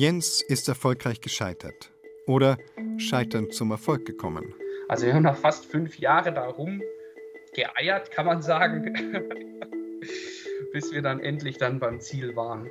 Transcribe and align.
Jens 0.00 0.40
ist 0.40 0.66
erfolgreich 0.66 1.20
gescheitert 1.20 1.92
oder 2.26 2.56
scheiternd 2.96 3.52
zum 3.52 3.70
Erfolg 3.70 4.06
gekommen. 4.06 4.54
Also 4.88 5.04
wir 5.04 5.12
haben 5.12 5.24
nach 5.24 5.36
fast 5.36 5.66
fünf 5.66 5.98
Jahren 5.98 6.36
darum 6.36 6.80
geeiert, 7.54 8.10
kann 8.10 8.24
man 8.24 8.40
sagen, 8.40 8.94
bis 10.72 10.90
wir 10.90 11.02
dann 11.02 11.20
endlich 11.20 11.58
dann 11.58 11.80
beim 11.80 12.00
Ziel 12.00 12.34
waren. 12.34 12.70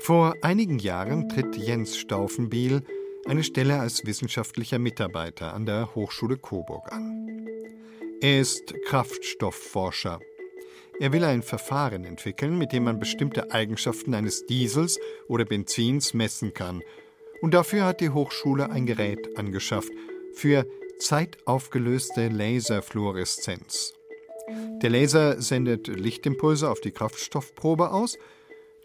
Vor 0.00 0.34
einigen 0.42 0.80
Jahren 0.80 1.28
tritt 1.28 1.54
Jens 1.54 1.96
Staufenbiel 1.96 2.82
eine 3.28 3.44
Stelle 3.44 3.78
als 3.78 4.04
wissenschaftlicher 4.04 4.80
Mitarbeiter 4.80 5.54
an 5.54 5.64
der 5.64 5.94
Hochschule 5.94 6.38
Coburg 6.38 6.90
an. 6.90 7.46
Er 8.20 8.40
ist 8.40 8.74
Kraftstoffforscher. 8.84 10.18
Er 11.00 11.12
will 11.12 11.22
ein 11.22 11.42
Verfahren 11.42 12.04
entwickeln, 12.04 12.58
mit 12.58 12.72
dem 12.72 12.82
man 12.84 12.98
bestimmte 12.98 13.52
Eigenschaften 13.52 14.14
eines 14.14 14.46
Diesels 14.46 14.98
oder 15.28 15.44
Benzins 15.44 16.12
messen 16.12 16.54
kann. 16.54 16.82
Und 17.40 17.54
dafür 17.54 17.84
hat 17.84 18.00
die 18.00 18.10
Hochschule 18.10 18.70
ein 18.70 18.84
Gerät 18.84 19.38
angeschafft 19.38 19.92
für 20.34 20.66
zeitaufgelöste 20.98 22.26
Laserfluoreszenz. 22.28 23.94
Der 24.82 24.90
Laser 24.90 25.40
sendet 25.40 25.86
Lichtimpulse 25.86 26.68
auf 26.68 26.80
die 26.80 26.90
Kraftstoffprobe 26.90 27.92
aus. 27.92 28.18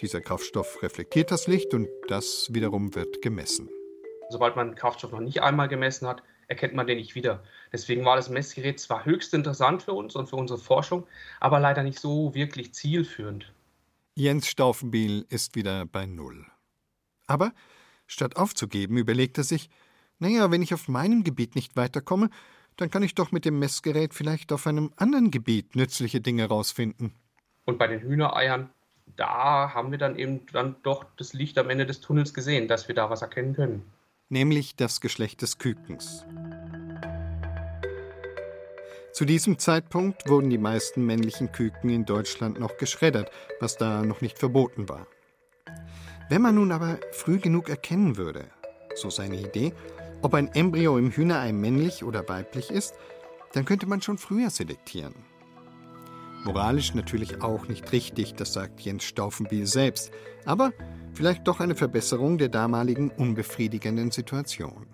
Dieser 0.01 0.21
Kraftstoff 0.21 0.83
reflektiert 0.83 1.31
das 1.31 1.47
Licht 1.47 1.73
und 1.73 1.87
das 2.09 2.49
wiederum 2.51 2.93
wird 2.93 3.23
gemessen. 3.23 3.69
Sobald 4.29 4.55
man 4.55 4.75
Kraftstoff 4.75 5.11
noch 5.11 5.19
nicht 5.19 5.41
einmal 5.41 5.67
gemessen 5.67 6.07
hat, 6.07 6.21
erkennt 6.53 6.73
man 6.73 6.87
den 6.87 6.97
nicht 6.97 7.15
wieder. 7.15 7.43
Deswegen 7.71 8.05
war 8.05 8.15
das 8.15 8.29
Messgerät 8.29 8.79
zwar 8.79 9.05
höchst 9.05 9.33
interessant 9.33 9.83
für 9.83 9.93
uns 9.93 10.15
und 10.15 10.29
für 10.29 10.35
unsere 10.35 10.59
Forschung, 10.59 11.05
aber 11.39 11.59
leider 11.59 11.83
nicht 11.83 11.99
so 11.99 12.33
wirklich 12.33 12.73
zielführend. 12.73 13.51
Jens 14.15 14.47
Staufenbiel 14.47 15.25
ist 15.29 15.55
wieder 15.55 15.85
bei 15.85 16.05
Null. 16.05 16.45
Aber 17.25 17.51
statt 18.05 18.37
aufzugeben, 18.37 18.97
überlegt 18.97 19.37
er 19.37 19.43
sich, 19.43 19.69
naja, 20.19 20.51
wenn 20.51 20.61
ich 20.61 20.73
auf 20.73 20.87
meinem 20.87 21.23
Gebiet 21.23 21.55
nicht 21.55 21.75
weiterkomme, 21.75 22.29
dann 22.77 22.91
kann 22.91 23.03
ich 23.03 23.15
doch 23.15 23.31
mit 23.31 23.45
dem 23.45 23.59
Messgerät 23.59 24.13
vielleicht 24.13 24.51
auf 24.51 24.67
einem 24.67 24.91
anderen 24.95 25.31
Gebiet 25.31 25.75
nützliche 25.75 26.21
Dinge 26.21 26.45
rausfinden. 26.45 27.13
Und 27.65 27.77
bei 27.77 27.87
den 27.87 28.01
Hühnereiern, 28.01 28.69
da 29.15 29.73
haben 29.73 29.91
wir 29.91 29.97
dann 29.97 30.15
eben 30.17 30.45
dann 30.51 30.75
doch 30.83 31.05
das 31.17 31.33
Licht 31.33 31.57
am 31.57 31.69
Ende 31.69 31.85
des 31.85 32.01
Tunnels 32.01 32.33
gesehen, 32.33 32.67
dass 32.67 32.87
wir 32.87 32.95
da 32.95 33.09
was 33.09 33.21
erkennen 33.21 33.53
können. 33.53 33.83
Nämlich 34.29 34.75
das 34.75 35.01
Geschlecht 35.01 35.41
des 35.41 35.57
Kükens. 35.57 36.25
Zu 39.13 39.25
diesem 39.25 39.59
Zeitpunkt 39.59 40.27
wurden 40.27 40.49
die 40.49 40.57
meisten 40.57 41.05
männlichen 41.05 41.51
Küken 41.51 41.91
in 41.91 42.03
Deutschland 42.03 42.59
noch 42.59 42.77
geschreddert, 42.77 43.29
was 43.59 43.77
da 43.77 44.01
noch 44.01 44.21
nicht 44.21 44.39
verboten 44.39 44.89
war. 44.89 45.05
Wenn 46.29 46.41
man 46.41 46.55
nun 46.55 46.71
aber 46.71 46.97
früh 47.11 47.37
genug 47.37 47.69
erkennen 47.69 48.17
würde, 48.17 48.45
so 48.95 49.11
seine 49.11 49.39
Idee, 49.39 49.71
ob 50.23 50.33
ein 50.33 50.47
Embryo 50.55 50.97
im 50.97 51.11
Hühnerei 51.11 51.53
männlich 51.53 52.03
oder 52.03 52.27
weiblich 52.27 52.71
ist, 52.71 52.95
dann 53.51 53.65
könnte 53.65 53.85
man 53.85 54.01
schon 54.01 54.17
früher 54.17 54.49
selektieren. 54.49 55.13
Moralisch 56.43 56.95
natürlich 56.95 57.43
auch 57.43 57.67
nicht 57.67 57.91
richtig, 57.91 58.33
das 58.33 58.53
sagt 58.53 58.81
Jens 58.81 59.03
Staufenbiel 59.03 59.67
selbst, 59.67 60.11
aber 60.43 60.73
vielleicht 61.13 61.47
doch 61.47 61.59
eine 61.59 61.75
Verbesserung 61.75 62.39
der 62.39 62.49
damaligen 62.49 63.11
unbefriedigenden 63.11 64.09
Situation. 64.09 64.87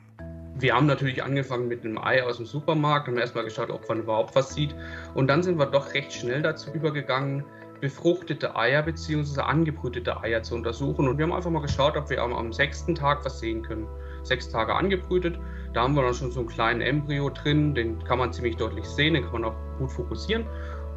Wir 0.59 0.75
haben 0.75 0.87
natürlich 0.87 1.23
angefangen 1.23 1.67
mit 1.67 1.85
einem 1.85 1.97
Ei 1.97 2.23
aus 2.23 2.37
dem 2.37 2.45
Supermarkt, 2.45 3.07
haben 3.07 3.17
erstmal 3.17 3.45
geschaut, 3.45 3.69
ob 3.69 3.87
man 3.87 3.99
überhaupt 3.99 4.35
was 4.35 4.53
sieht. 4.53 4.75
Und 5.13 5.27
dann 5.27 5.41
sind 5.41 5.57
wir 5.57 5.65
doch 5.65 5.93
recht 5.93 6.13
schnell 6.13 6.41
dazu 6.41 6.71
übergegangen, 6.71 7.45
befruchtete 7.79 8.55
Eier 8.55 8.83
bzw. 8.83 9.41
angebrütete 9.41 10.21
Eier 10.21 10.43
zu 10.43 10.55
untersuchen. 10.55 11.07
Und 11.07 11.17
wir 11.17 11.23
haben 11.23 11.33
einfach 11.33 11.49
mal 11.49 11.61
geschaut, 11.61 11.95
ob 11.95 12.09
wir 12.09 12.21
am, 12.21 12.33
am 12.33 12.51
sechsten 12.51 12.93
Tag 12.93 13.23
was 13.23 13.39
sehen 13.39 13.63
können 13.63 13.87
sechs 14.23 14.49
Tage 14.49 14.73
angebrütet. 14.73 15.39
Da 15.73 15.83
haben 15.83 15.95
wir 15.95 16.03
dann 16.03 16.13
schon 16.13 16.31
so 16.31 16.39
einen 16.39 16.49
kleinen 16.49 16.81
Embryo 16.81 17.29
drin, 17.29 17.75
den 17.75 18.03
kann 18.03 18.19
man 18.19 18.33
ziemlich 18.33 18.55
deutlich 18.55 18.85
sehen, 18.85 19.13
den 19.13 19.23
kann 19.23 19.41
man 19.41 19.51
auch 19.51 19.55
gut 19.77 19.91
fokussieren. 19.91 20.45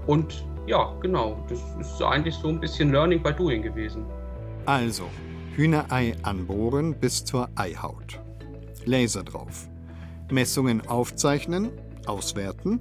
Und 0.06 0.44
ja, 0.66 0.94
genau, 1.00 1.44
das 1.48 1.60
ist 1.80 2.02
eigentlich 2.02 2.34
so 2.34 2.48
ein 2.48 2.60
bisschen 2.60 2.92
Learning 2.92 3.22
by 3.22 3.32
Doing 3.32 3.62
gewesen. 3.62 4.06
Also, 4.66 5.04
Hühnerei 5.56 6.14
anbohren 6.22 6.94
bis 6.94 7.24
zur 7.24 7.48
Eihaut. 7.56 8.21
Laser 8.86 9.22
drauf. 9.22 9.68
Messungen 10.30 10.86
aufzeichnen, 10.86 11.70
auswerten, 12.06 12.80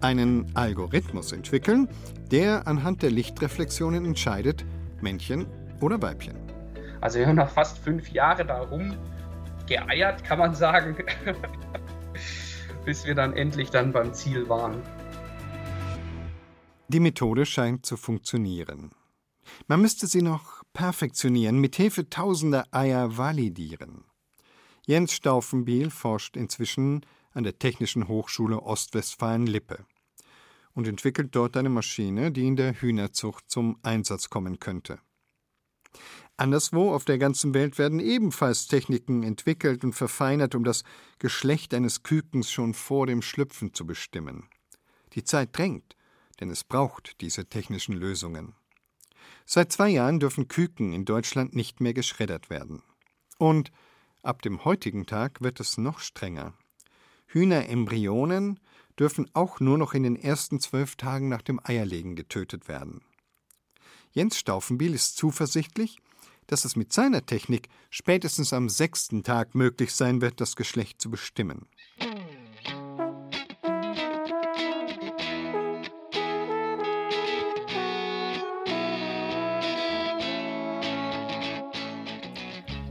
einen 0.00 0.46
Algorithmus 0.54 1.32
entwickeln, 1.32 1.88
der 2.30 2.66
anhand 2.66 3.02
der 3.02 3.10
Lichtreflexionen 3.10 4.04
entscheidet, 4.04 4.64
Männchen 5.00 5.46
oder 5.80 6.00
Weibchen. 6.00 6.36
Also 7.00 7.18
wir 7.18 7.26
haben 7.26 7.36
nach 7.36 7.50
fast 7.50 7.78
fünf 7.78 8.10
Jahren 8.10 8.46
darum 8.46 8.96
geeiert, 9.66 10.24
kann 10.24 10.38
man 10.38 10.54
sagen, 10.54 10.96
bis 12.84 13.06
wir 13.06 13.14
dann 13.14 13.34
endlich 13.34 13.70
dann 13.70 13.92
beim 13.92 14.14
Ziel 14.14 14.48
waren. 14.48 14.82
Die 16.88 17.00
Methode 17.00 17.44
scheint 17.44 17.84
zu 17.84 17.96
funktionieren. 17.96 18.92
Man 19.66 19.82
müsste 19.82 20.06
sie 20.06 20.22
noch 20.22 20.62
perfektionieren, 20.72 21.58
mit 21.58 21.76
Hilfe 21.76 22.08
tausender 22.08 22.64
Eier 22.70 23.18
validieren. 23.18 24.04
Jens 24.88 25.12
Staufenbiel 25.12 25.90
forscht 25.90 26.34
inzwischen 26.34 27.04
an 27.32 27.44
der 27.44 27.58
Technischen 27.58 28.08
Hochschule 28.08 28.62
Ostwestfalen-Lippe 28.62 29.84
und 30.72 30.88
entwickelt 30.88 31.36
dort 31.36 31.58
eine 31.58 31.68
Maschine, 31.68 32.32
die 32.32 32.46
in 32.46 32.56
der 32.56 32.72
Hühnerzucht 32.72 33.50
zum 33.50 33.78
Einsatz 33.82 34.30
kommen 34.30 34.60
könnte. 34.60 34.98
Anderswo 36.38 36.94
auf 36.94 37.04
der 37.04 37.18
ganzen 37.18 37.52
Welt 37.52 37.76
werden 37.76 38.00
ebenfalls 38.00 38.66
Techniken 38.66 39.24
entwickelt 39.24 39.84
und 39.84 39.92
verfeinert, 39.92 40.54
um 40.54 40.64
das 40.64 40.84
Geschlecht 41.18 41.74
eines 41.74 42.02
Kükens 42.02 42.50
schon 42.50 42.72
vor 42.72 43.06
dem 43.06 43.20
Schlüpfen 43.20 43.74
zu 43.74 43.86
bestimmen. 43.86 44.48
Die 45.12 45.22
Zeit 45.22 45.50
drängt, 45.52 45.96
denn 46.40 46.48
es 46.48 46.64
braucht 46.64 47.20
diese 47.20 47.44
technischen 47.44 47.94
Lösungen. 47.94 48.54
Seit 49.44 49.70
zwei 49.70 49.90
Jahren 49.90 50.18
dürfen 50.18 50.48
Küken 50.48 50.94
in 50.94 51.04
Deutschland 51.04 51.54
nicht 51.54 51.82
mehr 51.82 51.92
geschreddert 51.92 52.48
werden. 52.48 52.82
Und 53.36 53.70
ab 54.28 54.42
dem 54.42 54.64
heutigen 54.66 55.06
Tag 55.06 55.40
wird 55.40 55.58
es 55.58 55.78
noch 55.78 56.00
strenger. 56.00 56.52
Hühnerembryonen 57.28 58.60
dürfen 58.98 59.30
auch 59.32 59.58
nur 59.58 59.78
noch 59.78 59.94
in 59.94 60.02
den 60.02 60.16
ersten 60.16 60.60
zwölf 60.60 60.96
Tagen 60.96 61.30
nach 61.30 61.40
dem 61.40 61.58
Eierlegen 61.64 62.14
getötet 62.14 62.68
werden. 62.68 63.00
Jens 64.12 64.38
Staufenbiel 64.38 64.92
ist 64.94 65.16
zuversichtlich, 65.16 65.98
dass 66.46 66.66
es 66.66 66.76
mit 66.76 66.92
seiner 66.92 67.24
Technik 67.24 67.68
spätestens 67.88 68.52
am 68.52 68.68
sechsten 68.68 69.22
Tag 69.22 69.54
möglich 69.54 69.94
sein 69.94 70.20
wird, 70.20 70.40
das 70.42 70.56
Geschlecht 70.56 71.00
zu 71.00 71.10
bestimmen. 71.10 71.66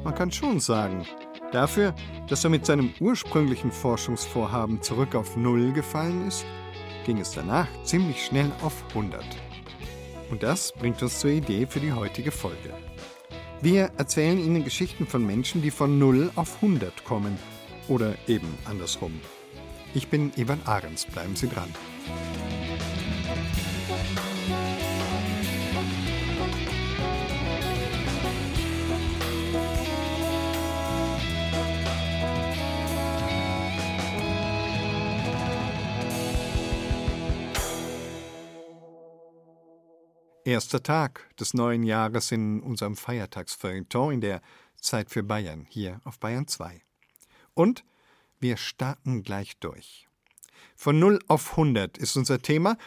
Man 0.03 0.15
kann 0.15 0.31
schon 0.31 0.59
sagen, 0.59 1.05
dafür, 1.51 1.93
dass 2.27 2.43
er 2.43 2.49
mit 2.49 2.65
seinem 2.65 2.93
ursprünglichen 2.99 3.71
Forschungsvorhaben 3.71 4.81
zurück 4.81 5.15
auf 5.15 5.35
Null 5.37 5.71
gefallen 5.73 6.27
ist, 6.27 6.45
ging 7.05 7.19
es 7.19 7.31
danach 7.31 7.67
ziemlich 7.83 8.25
schnell 8.25 8.51
auf 8.61 8.83
100. 8.89 9.23
Und 10.29 10.43
das 10.43 10.73
bringt 10.73 11.01
uns 11.01 11.19
zur 11.19 11.31
Idee 11.31 11.65
für 11.67 11.79
die 11.79 11.93
heutige 11.93 12.31
Folge. 12.31 12.73
Wir 13.61 13.91
erzählen 13.97 14.37
Ihnen 14.37 14.63
Geschichten 14.63 15.07
von 15.07 15.25
Menschen, 15.25 15.61
die 15.61 15.71
von 15.71 15.97
0 15.97 16.31
auf 16.35 16.55
100 16.61 17.03
kommen. 17.03 17.39
Oder 17.87 18.13
eben 18.27 18.53
andersrum. 18.65 19.19
Ich 19.93 20.09
bin 20.09 20.31
Ivan 20.35 20.59
Ahrens. 20.65 21.05
Bleiben 21.05 21.35
Sie 21.35 21.47
dran. 21.47 21.73
Erster 40.47 40.81
Tag 40.81 41.27
des 41.35 41.53
neuen 41.53 41.83
Jahres 41.83 42.31
in 42.31 42.61
unserem 42.61 42.95
Feiertagsfeuilleton 42.95 44.13
in 44.13 44.21
der 44.21 44.41
Zeit 44.79 45.09
für 45.09 45.21
Bayern 45.21 45.65
hier 45.67 45.99
auf 46.05 46.19
Bayern 46.19 46.47
2. 46.47 46.81
Und 47.53 47.83
wir 48.39 48.55
starten 48.55 49.23
gleich 49.23 49.57
durch. 49.57 50.07
Von 50.77 50.99
0 50.99 51.19
auf 51.27 51.51
100 51.51 51.97
ist 51.97 52.15
unser 52.15 52.41
Thema 52.41 52.77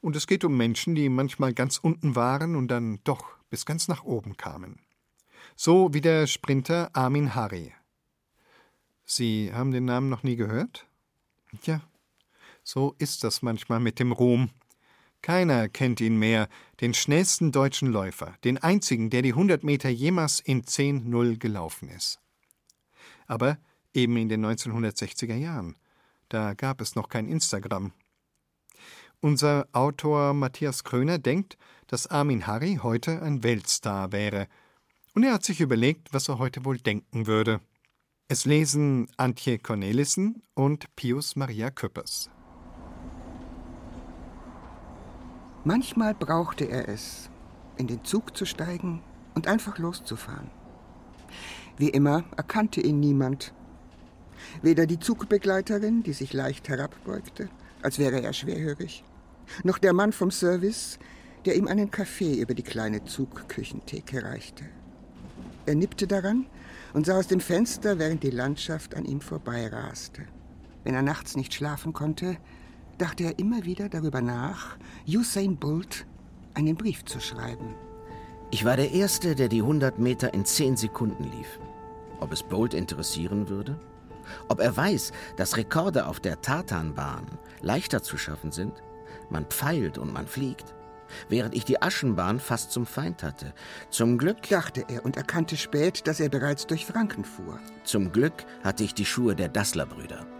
und 0.00 0.16
es 0.16 0.26
geht 0.26 0.44
um 0.44 0.56
Menschen, 0.56 0.94
die 0.94 1.10
manchmal 1.10 1.52
ganz 1.52 1.76
unten 1.76 2.16
waren 2.16 2.56
und 2.56 2.68
dann 2.68 3.00
doch 3.04 3.36
bis 3.50 3.66
ganz 3.66 3.86
nach 3.86 4.02
oben 4.02 4.38
kamen. 4.38 4.80
So 5.56 5.92
wie 5.92 6.00
der 6.00 6.26
Sprinter 6.26 6.88
Armin 6.94 7.34
Hari. 7.34 7.74
Sie 9.04 9.52
haben 9.52 9.72
den 9.72 9.84
Namen 9.84 10.08
noch 10.08 10.22
nie 10.22 10.36
gehört? 10.36 10.86
Ja, 11.64 11.82
so 12.64 12.94
ist 12.96 13.24
das 13.24 13.42
manchmal 13.42 13.78
mit 13.78 13.98
dem 13.98 14.12
Ruhm. 14.12 14.48
Keiner 15.22 15.68
kennt 15.68 16.00
ihn 16.00 16.18
mehr, 16.18 16.48
den 16.80 16.94
schnellsten 16.94 17.52
deutschen 17.52 17.88
Läufer, 17.88 18.34
den 18.44 18.58
einzigen, 18.58 19.10
der 19.10 19.22
die 19.22 19.32
100 19.32 19.64
Meter 19.64 19.90
jemals 19.90 20.40
in 20.40 20.62
10-0 20.62 21.38
gelaufen 21.38 21.88
ist. 21.90 22.20
Aber 23.26 23.58
eben 23.92 24.16
in 24.16 24.28
den 24.28 24.44
1960er 24.44 25.34
Jahren, 25.34 25.76
da 26.30 26.54
gab 26.54 26.80
es 26.80 26.94
noch 26.94 27.08
kein 27.08 27.28
Instagram. 27.28 27.92
Unser 29.20 29.68
Autor 29.72 30.32
Matthias 30.32 30.84
Kröner 30.84 31.18
denkt, 31.18 31.58
dass 31.86 32.06
Armin 32.06 32.46
Harry 32.46 32.78
heute 32.82 33.20
ein 33.20 33.42
Weltstar 33.42 34.12
wäre. 34.12 34.46
Und 35.14 35.24
er 35.24 35.34
hat 35.34 35.44
sich 35.44 35.60
überlegt, 35.60 36.14
was 36.14 36.28
er 36.28 36.38
heute 36.38 36.64
wohl 36.64 36.78
denken 36.78 37.26
würde. 37.26 37.60
Es 38.28 38.46
lesen 38.46 39.08
Antje 39.16 39.58
Cornelissen 39.58 40.42
und 40.54 40.94
Pius 40.96 41.36
Maria 41.36 41.70
Küppers. 41.70 42.30
Manchmal 45.64 46.14
brauchte 46.14 46.64
er 46.64 46.88
es, 46.88 47.28
in 47.76 47.86
den 47.86 48.02
Zug 48.02 48.34
zu 48.34 48.46
steigen 48.46 49.02
und 49.34 49.46
einfach 49.46 49.76
loszufahren. 49.76 50.50
Wie 51.76 51.90
immer 51.90 52.24
erkannte 52.34 52.80
ihn 52.80 52.98
niemand. 52.98 53.52
Weder 54.62 54.86
die 54.86 54.98
Zugbegleiterin, 54.98 56.02
die 56.02 56.14
sich 56.14 56.32
leicht 56.32 56.70
herabbeugte, 56.70 57.50
als 57.82 57.98
wäre 57.98 58.22
er 58.22 58.32
schwerhörig, 58.32 59.04
noch 59.62 59.76
der 59.76 59.92
Mann 59.92 60.12
vom 60.12 60.30
Service, 60.30 60.98
der 61.44 61.56
ihm 61.56 61.68
einen 61.68 61.90
Kaffee 61.90 62.40
über 62.40 62.54
die 62.54 62.62
kleine 62.62 63.04
Zugküchentheke 63.04 64.24
reichte. 64.24 64.64
Er 65.66 65.74
nippte 65.74 66.06
daran 66.06 66.46
und 66.94 67.04
sah 67.04 67.18
aus 67.18 67.26
dem 67.26 67.40
Fenster, 67.40 67.98
während 67.98 68.22
die 68.22 68.30
Landschaft 68.30 68.94
an 68.94 69.04
ihm 69.04 69.20
vorbeiraste. 69.20 70.22
Wenn 70.84 70.94
er 70.94 71.02
nachts 71.02 71.36
nicht 71.36 71.52
schlafen 71.52 71.92
konnte, 71.92 72.38
dachte 73.00 73.24
er 73.24 73.38
immer 73.38 73.64
wieder 73.64 73.88
darüber 73.88 74.20
nach, 74.20 74.76
Usain 75.08 75.56
Bolt 75.56 76.06
einen 76.54 76.76
Brief 76.76 77.04
zu 77.04 77.20
schreiben. 77.20 77.74
Ich 78.50 78.64
war 78.64 78.76
der 78.76 78.92
Erste, 78.92 79.34
der 79.34 79.48
die 79.48 79.60
100 79.60 79.98
Meter 79.98 80.34
in 80.34 80.44
10 80.44 80.76
Sekunden 80.76 81.24
lief. 81.24 81.58
Ob 82.18 82.32
es 82.32 82.42
Bolt 82.42 82.74
interessieren 82.74 83.48
würde? 83.48 83.78
Ob 84.48 84.60
er 84.60 84.76
weiß, 84.76 85.12
dass 85.36 85.56
Rekorde 85.56 86.06
auf 86.06 86.20
der 86.20 86.40
Tartanbahn 86.40 87.26
leichter 87.62 88.02
zu 88.02 88.18
schaffen 88.18 88.52
sind? 88.52 88.82
Man 89.30 89.46
pfeilt 89.46 89.98
und 89.98 90.12
man 90.12 90.26
fliegt 90.26 90.74
während 91.28 91.54
ich 91.54 91.64
die 91.64 91.80
Aschenbahn 91.82 92.40
fast 92.40 92.72
zum 92.72 92.86
Feind 92.86 93.22
hatte. 93.22 93.52
Zum 93.90 94.18
Glück, 94.18 94.48
dachte 94.48 94.84
er 94.88 95.04
und 95.04 95.16
erkannte 95.16 95.56
spät, 95.56 96.06
dass 96.06 96.20
er 96.20 96.28
bereits 96.28 96.66
durch 96.66 96.86
Franken 96.86 97.24
fuhr. 97.24 97.58
Zum 97.84 98.12
Glück 98.12 98.44
hatte 98.62 98.84
ich 98.84 98.94
die 98.94 99.06
Schuhe 99.06 99.34
der 99.34 99.48
Dassler-Brüder. 99.48 100.39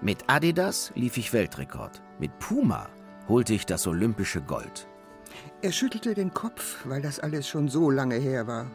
Mit 0.00 0.24
Adidas 0.26 0.92
lief 0.94 1.16
ich 1.16 1.32
Weltrekord. 1.32 2.02
Mit 2.18 2.38
Puma 2.38 2.88
holte 3.28 3.54
ich 3.54 3.66
das 3.66 3.86
olympische 3.86 4.40
Gold. 4.40 4.88
Er 5.62 5.72
schüttelte 5.72 6.14
den 6.14 6.34
Kopf, 6.34 6.84
weil 6.84 7.02
das 7.02 7.20
alles 7.20 7.48
schon 7.48 7.68
so 7.68 7.90
lange 7.90 8.16
her 8.16 8.46
war. 8.46 8.70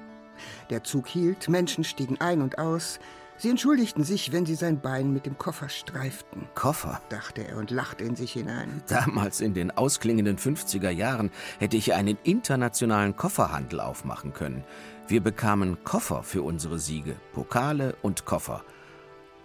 Der 0.70 0.84
Zug 0.84 1.08
hielt, 1.08 1.50
Menschen 1.50 1.84
stiegen 1.84 2.20
ein 2.20 2.42
und 2.42 2.58
aus, 2.58 3.00
Sie 3.38 3.50
entschuldigten 3.50 4.06
sich, 4.06 4.32
wenn 4.32 4.46
sie 4.46 4.56
sein 4.56 4.80
Bein 4.80 5.12
mit 5.12 5.26
dem 5.26 5.38
Koffer 5.38 5.68
streiften. 5.68 6.48
Koffer? 6.56 7.02
dachte 7.10 7.46
er 7.46 7.58
und 7.58 7.70
lachte 7.70 8.06
in 8.06 8.16
sich 8.16 8.32
hinein. 8.32 8.82
Damals 8.88 9.42
in 9.42 9.54
den 9.54 9.72
ausklingenden 9.72 10.38
50er 10.38 10.90
Jahren 10.90 11.32
hätte 11.60 11.76
ich 11.76 11.94
einen 11.94 12.18
internationalen 12.24 13.18
Kofferhandel 13.18 13.82
aufmachen 13.82 14.34
können. 14.34 14.64
Wir 15.10 15.22
bekamen 15.22 15.84
Koffer 15.84 16.24
für 16.24 16.44
unsere 16.44 16.80
Siege, 16.80 17.18
Pokale 17.34 17.98
und 18.02 18.24
Koffer. 18.24 18.64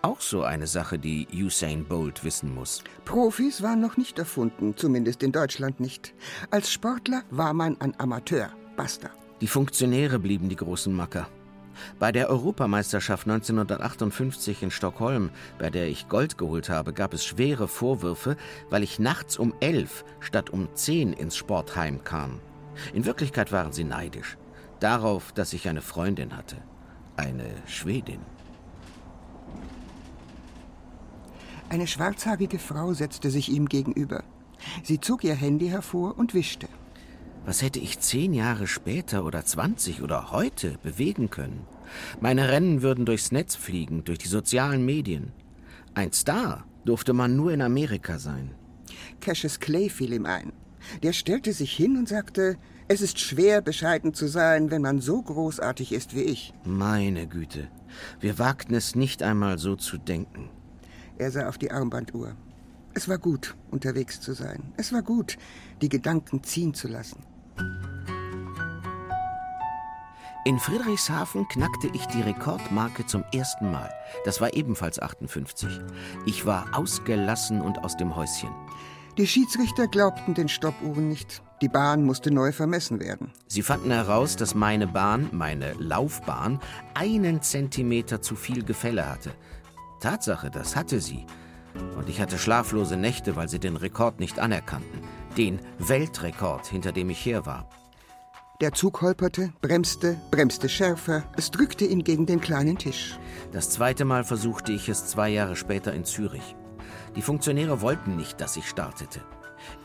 Auch 0.03 0.23
so 0.23 0.43
eine 0.43 0.67
Sache, 0.67 0.99
die 0.99 1.29
Usain 1.31 1.85
Bolt 1.85 2.25
wissen 2.25 2.55
muss. 2.55 2.83
Profis 3.05 3.63
waren 3.63 3.81
noch 3.81 3.99
nicht 3.99 4.19
erfunden, 4.19 4.75
zumindest 4.77 5.23
in 5.23 5.31
Deutschland 5.31 5.79
nicht. 5.79 6.15
Als 6.51 6.73
Sportler 6.73 7.23
war 7.31 7.53
man 7.53 7.79
ein 7.81 7.99
Amateur, 8.01 8.51
basta. 8.77 9.11
Die 9.43 9.47
Funktionäre 9.47 10.19
blieben 10.19 10.49
die 10.49 10.57
großen 10.57 10.93
Macker. 10.93 11.29
Bei 11.99 12.13
der 12.13 12.31
Europameisterschaft 12.31 13.27
1958 13.27 14.63
in 14.63 14.71
Stockholm, 14.71 15.31
bei 15.59 15.69
der 15.69 15.89
ich 15.89 16.09
Gold 16.09 16.39
geholt 16.39 16.71
habe, 16.71 16.93
gab 16.95 17.13
es 17.13 17.25
schwere 17.25 17.69
Vorwürfe, 17.69 18.37
weil 18.71 18.83
ich 18.83 18.99
nachts 18.99 19.39
um 19.39 19.55
elf 19.61 20.05
statt 20.21 20.51
um 20.51 20.69
zehn 20.75 21.13
ins 21.13 21.37
Sportheim 21.37 22.05
kam. 22.05 22.41
In 22.95 23.05
Wirklichkeit 23.05 23.53
waren 23.53 23.73
sie 23.73 23.85
neidisch. 23.85 24.39
Darauf, 24.79 25.33
dass 25.33 25.53
ich 25.53 25.69
eine 25.69 25.83
Freundin 25.83 26.37
hatte. 26.37 26.57
Eine 27.17 27.51
Schwedin. 27.67 28.21
Eine 31.71 31.87
schwarzhaarige 31.87 32.59
Frau 32.59 32.93
setzte 32.95 33.31
sich 33.31 33.49
ihm 33.49 33.67
gegenüber. 33.69 34.25
Sie 34.83 34.99
zog 34.99 35.23
ihr 35.23 35.37
Handy 35.37 35.69
hervor 35.69 36.19
und 36.19 36.35
wischte. 36.35 36.67
Was 37.47 37.63
hätte 37.63 37.79
ich 37.79 38.01
zehn 38.01 38.35
Jahre 38.35 38.67
später 38.67 39.25
oder 39.25 39.45
zwanzig 39.45 40.03
oder 40.03 40.33
heute 40.33 40.79
bewegen 40.83 41.31
können? 41.31 41.65
Meine 42.21 42.49
Rennen 42.49 42.83
würden 42.83 43.07
durchs 43.07 43.31
Netz 43.31 43.55
fliegen, 43.55 44.03
durch 44.03 44.19
die 44.19 44.29
sozialen 44.29 44.85
Medien. 44.85 45.33
Ein 45.95 46.13
Star 46.13 46.67
durfte 46.85 47.13
man 47.13 47.37
nur 47.37 47.53
in 47.53 47.63
Amerika 47.63 48.19
sein. 48.19 48.51
Cassius 49.21 49.61
Clay 49.61 49.89
fiel 49.89 50.13
ihm 50.13 50.27
ein. 50.27 50.53
Der 51.05 51.13
stellte 51.13 51.53
sich 51.53 51.73
hin 51.73 51.97
und 51.97 52.09
sagte, 52.09 52.57
es 52.89 53.01
ist 53.01 53.21
schwer, 53.21 53.61
bescheiden 53.61 54.13
zu 54.13 54.27
sein, 54.27 54.73
wenn 54.73 54.83
man 54.83 55.01
so 55.01 55.23
großartig 55.23 55.93
ist 55.93 56.17
wie 56.17 56.23
ich. 56.23 56.53
Meine 56.65 57.29
Güte, 57.29 57.69
wir 58.19 58.41
wagten 58.41 58.75
es 58.75 58.97
nicht 58.97 59.23
einmal 59.23 59.59
so 59.59 59.77
zu 59.77 59.99
denken. 59.99 60.51
Er 61.21 61.31
sah 61.31 61.51
auf 61.51 61.59
die 61.59 61.71
Armbanduhr. 61.71 62.33
Es 62.95 63.07
war 63.07 63.19
gut, 63.19 63.55
unterwegs 63.71 64.23
zu 64.23 64.33
sein. 64.33 64.73
Es 64.79 64.91
war 64.91 65.03
gut, 65.03 65.37
die 65.83 65.91
Gedanken 65.91 66.43
ziehen 66.43 66.73
zu 66.73 66.89
lassen. 66.89 67.23
In 70.47 70.59
Friedrichshafen 70.59 71.47
knackte 71.49 71.91
ich 71.93 72.07
die 72.07 72.23
Rekordmarke 72.23 73.05
zum 73.05 73.23
ersten 73.35 73.71
Mal. 73.71 73.93
Das 74.25 74.41
war 74.41 74.55
ebenfalls 74.55 74.99
58. 74.99 75.69
Ich 76.25 76.47
war 76.47 76.69
ausgelassen 76.73 77.61
und 77.61 77.85
aus 77.85 77.99
dem 77.99 78.17
Häuschen. 78.17 78.49
Die 79.19 79.27
Schiedsrichter 79.27 79.89
glaubten 79.89 80.33
den 80.33 80.49
Stoppuhren 80.49 81.11
nicht. 81.11 81.43
Die 81.61 81.69
Bahn 81.69 82.07
musste 82.07 82.31
neu 82.31 82.53
vermessen 82.53 82.99
werden. 82.99 83.31
Sie 83.47 83.61
fanden 83.61 83.91
heraus, 83.91 84.37
dass 84.37 84.55
meine 84.55 84.87
Bahn, 84.87 85.29
meine 85.33 85.75
Laufbahn, 85.75 86.61
einen 86.95 87.43
Zentimeter 87.43 88.23
zu 88.23 88.37
viel 88.37 88.65
Gefälle 88.65 89.07
hatte. 89.07 89.33
Tatsache, 90.01 90.51
das 90.51 90.77
hatte 90.77 91.01
sie. 91.01 91.27
Und 91.97 92.09
ich 92.09 92.21
hatte 92.21 92.39
schlaflose 92.39 92.97
Nächte, 92.97 93.37
weil 93.37 93.49
sie 93.49 93.61
den 93.61 93.77
Rekord 93.77 94.19
nicht 94.19 94.39
anerkannten. 94.39 95.01
Den 95.37 95.61
Weltrekord, 95.79 96.67
hinter 96.67 96.93
dem 96.93 97.11
ich 97.11 97.25
her 97.25 97.47
war. 97.47 97.69
Der 98.61 98.73
Zug 98.73 99.01
holperte, 99.01 99.53
bremste, 99.63 100.21
bremste 100.31 100.69
schärfer. 100.69 101.25
Es 101.37 101.51
drückte 101.51 101.87
ihn 101.87 102.05
gegen 102.05 102.27
den 102.27 102.41
kleinen 102.41 102.77
Tisch. 102.77 103.19
Das 103.53 103.71
zweite 103.71 104.05
Mal 104.05 104.25
versuchte 104.25 104.73
ich 104.73 104.89
es 104.89 105.07
zwei 105.07 105.31
Jahre 105.31 105.57
später 105.57 105.95
in 105.95 106.05
Zürich. 106.05 106.57
Die 107.17 107.23
Funktionäre 107.23 107.81
wollten 107.81 108.17
nicht, 108.17 108.41
dass 108.41 108.57
ich 108.57 108.69
startete. 108.69 109.21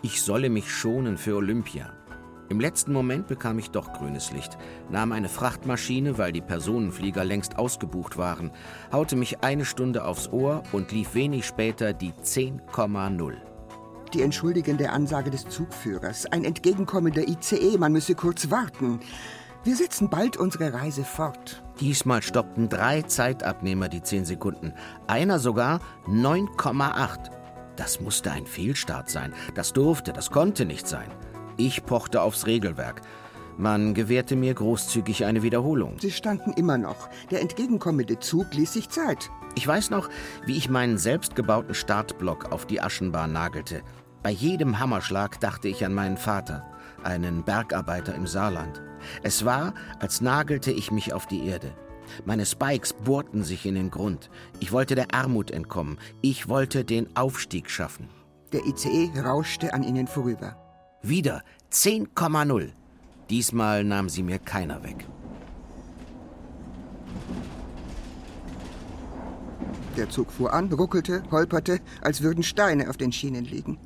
Ich 0.01 0.21
solle 0.21 0.49
mich 0.49 0.69
schonen 0.69 1.17
für 1.17 1.35
Olympia. 1.35 1.93
Im 2.49 2.59
letzten 2.59 2.93
Moment 2.93 3.27
bekam 3.27 3.57
ich 3.59 3.71
doch 3.71 3.93
grünes 3.93 4.31
Licht, 4.31 4.57
nahm 4.89 5.11
eine 5.11 5.29
Frachtmaschine, 5.29 6.17
weil 6.17 6.31
die 6.31 6.41
Personenflieger 6.41 7.23
längst 7.23 7.57
ausgebucht 7.57 8.17
waren, 8.17 8.51
haute 8.91 9.15
mich 9.15 9.43
eine 9.43 9.65
Stunde 9.65 10.05
aufs 10.05 10.31
Ohr 10.31 10.63
und 10.71 10.91
lief 10.91 11.15
wenig 11.15 11.45
später 11.45 11.93
die 11.93 12.11
10,0 12.11 13.35
die 14.15 14.21
entschuldigende 14.21 14.91
Ansage 14.91 15.29
des 15.29 15.47
Zugführers, 15.49 16.25
ein 16.27 16.45
entgegenkommender 16.45 17.27
ICE, 17.27 17.77
man 17.77 17.91
müsse 17.91 18.15
kurz 18.15 18.49
warten. 18.49 19.01
Wir 19.63 19.75
setzen 19.75 20.09
bald 20.09 20.37
unsere 20.37 20.73
Reise 20.73 21.03
fort. 21.03 21.63
Diesmal 21.79 22.21
stoppten 22.21 22.69
drei 22.69 23.01
Zeitabnehmer 23.01 23.89
die 23.89 24.01
zehn 24.01 24.23
Sekunden. 24.23 24.73
Einer 25.07 25.39
sogar 25.39 25.81
9,8. 26.07 27.31
Das 27.75 27.99
musste 27.99 28.31
ein 28.31 28.45
Fehlstart 28.45 29.09
sein. 29.09 29.33
Das 29.53 29.73
durfte, 29.73 30.13
das 30.13 30.31
konnte 30.31 30.65
nicht 30.65 30.87
sein. 30.87 31.09
Ich 31.57 31.85
pochte 31.85 32.21
aufs 32.21 32.47
Regelwerk. 32.47 33.01
Man 33.57 33.93
gewährte 33.93 34.35
mir 34.35 34.53
großzügig 34.53 35.23
eine 35.23 35.41
Wiederholung. 35.41 35.97
Sie 35.99 36.11
standen 36.11 36.51
immer 36.53 36.77
noch. 36.77 37.09
Der 37.31 37.41
entgegenkommende 37.41 38.19
Zug 38.19 38.53
ließ 38.53 38.73
sich 38.73 38.89
Zeit. 38.89 39.29
Ich 39.55 39.65
weiß 39.65 39.89
noch, 39.89 40.09
wie 40.45 40.57
ich 40.57 40.69
meinen 40.69 40.97
selbstgebauten 40.97 41.73
Startblock 41.73 42.51
auf 42.51 42.65
die 42.65 42.81
Aschenbahn 42.81 43.31
nagelte. 43.31 43.81
Bei 44.23 44.31
jedem 44.31 44.79
Hammerschlag 44.79 45.39
dachte 45.39 45.69
ich 45.69 45.85
an 45.85 45.93
meinen 45.93 46.17
Vater, 46.17 46.65
einen 47.03 47.43
Bergarbeiter 47.43 48.13
im 48.15 48.27
Saarland. 48.27 48.81
Es 49.23 49.45
war, 49.45 49.73
als 49.99 50.19
nagelte 50.19 50.71
ich 50.71 50.91
mich 50.91 51.13
auf 51.13 51.25
die 51.25 51.47
Erde. 51.47 51.73
Meine 52.25 52.45
Spikes 52.45 52.93
bohrten 52.93 53.43
sich 53.43 53.65
in 53.65 53.75
den 53.75 53.91
Grund. 53.91 54.29
Ich 54.59 54.71
wollte 54.71 54.95
der 54.95 55.13
Armut 55.13 55.51
entkommen. 55.51 55.97
Ich 56.21 56.49
wollte 56.49 56.83
den 56.83 57.15
Aufstieg 57.15 57.69
schaffen. 57.69 58.09
Der 58.51 58.65
ICE 58.65 59.11
rauschte 59.21 59.73
an 59.73 59.83
ihnen 59.83 60.07
vorüber. 60.07 60.64
Wieder 61.07 61.43
10,0. 61.71 62.69
Diesmal 63.29 63.83
nahm 63.83 64.09
sie 64.09 64.23
mir 64.23 64.39
keiner 64.39 64.83
weg. 64.83 65.05
Der 69.97 70.09
Zug 70.09 70.31
fuhr 70.31 70.51
an, 70.51 70.73
ruckelte, 70.73 71.21
holperte, 71.29 71.79
als 72.01 72.23
würden 72.23 72.41
Steine 72.41 72.89
auf 72.89 72.97
den 72.97 73.11
Schienen 73.11 73.45
liegen. 73.45 73.77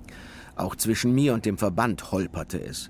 Auch 0.56 0.78
zwischen 0.78 1.14
mir 1.14 1.34
und 1.34 1.46
dem 1.46 1.58
Verband 1.58 2.14
holperte 2.14 2.62
es. 2.64 2.90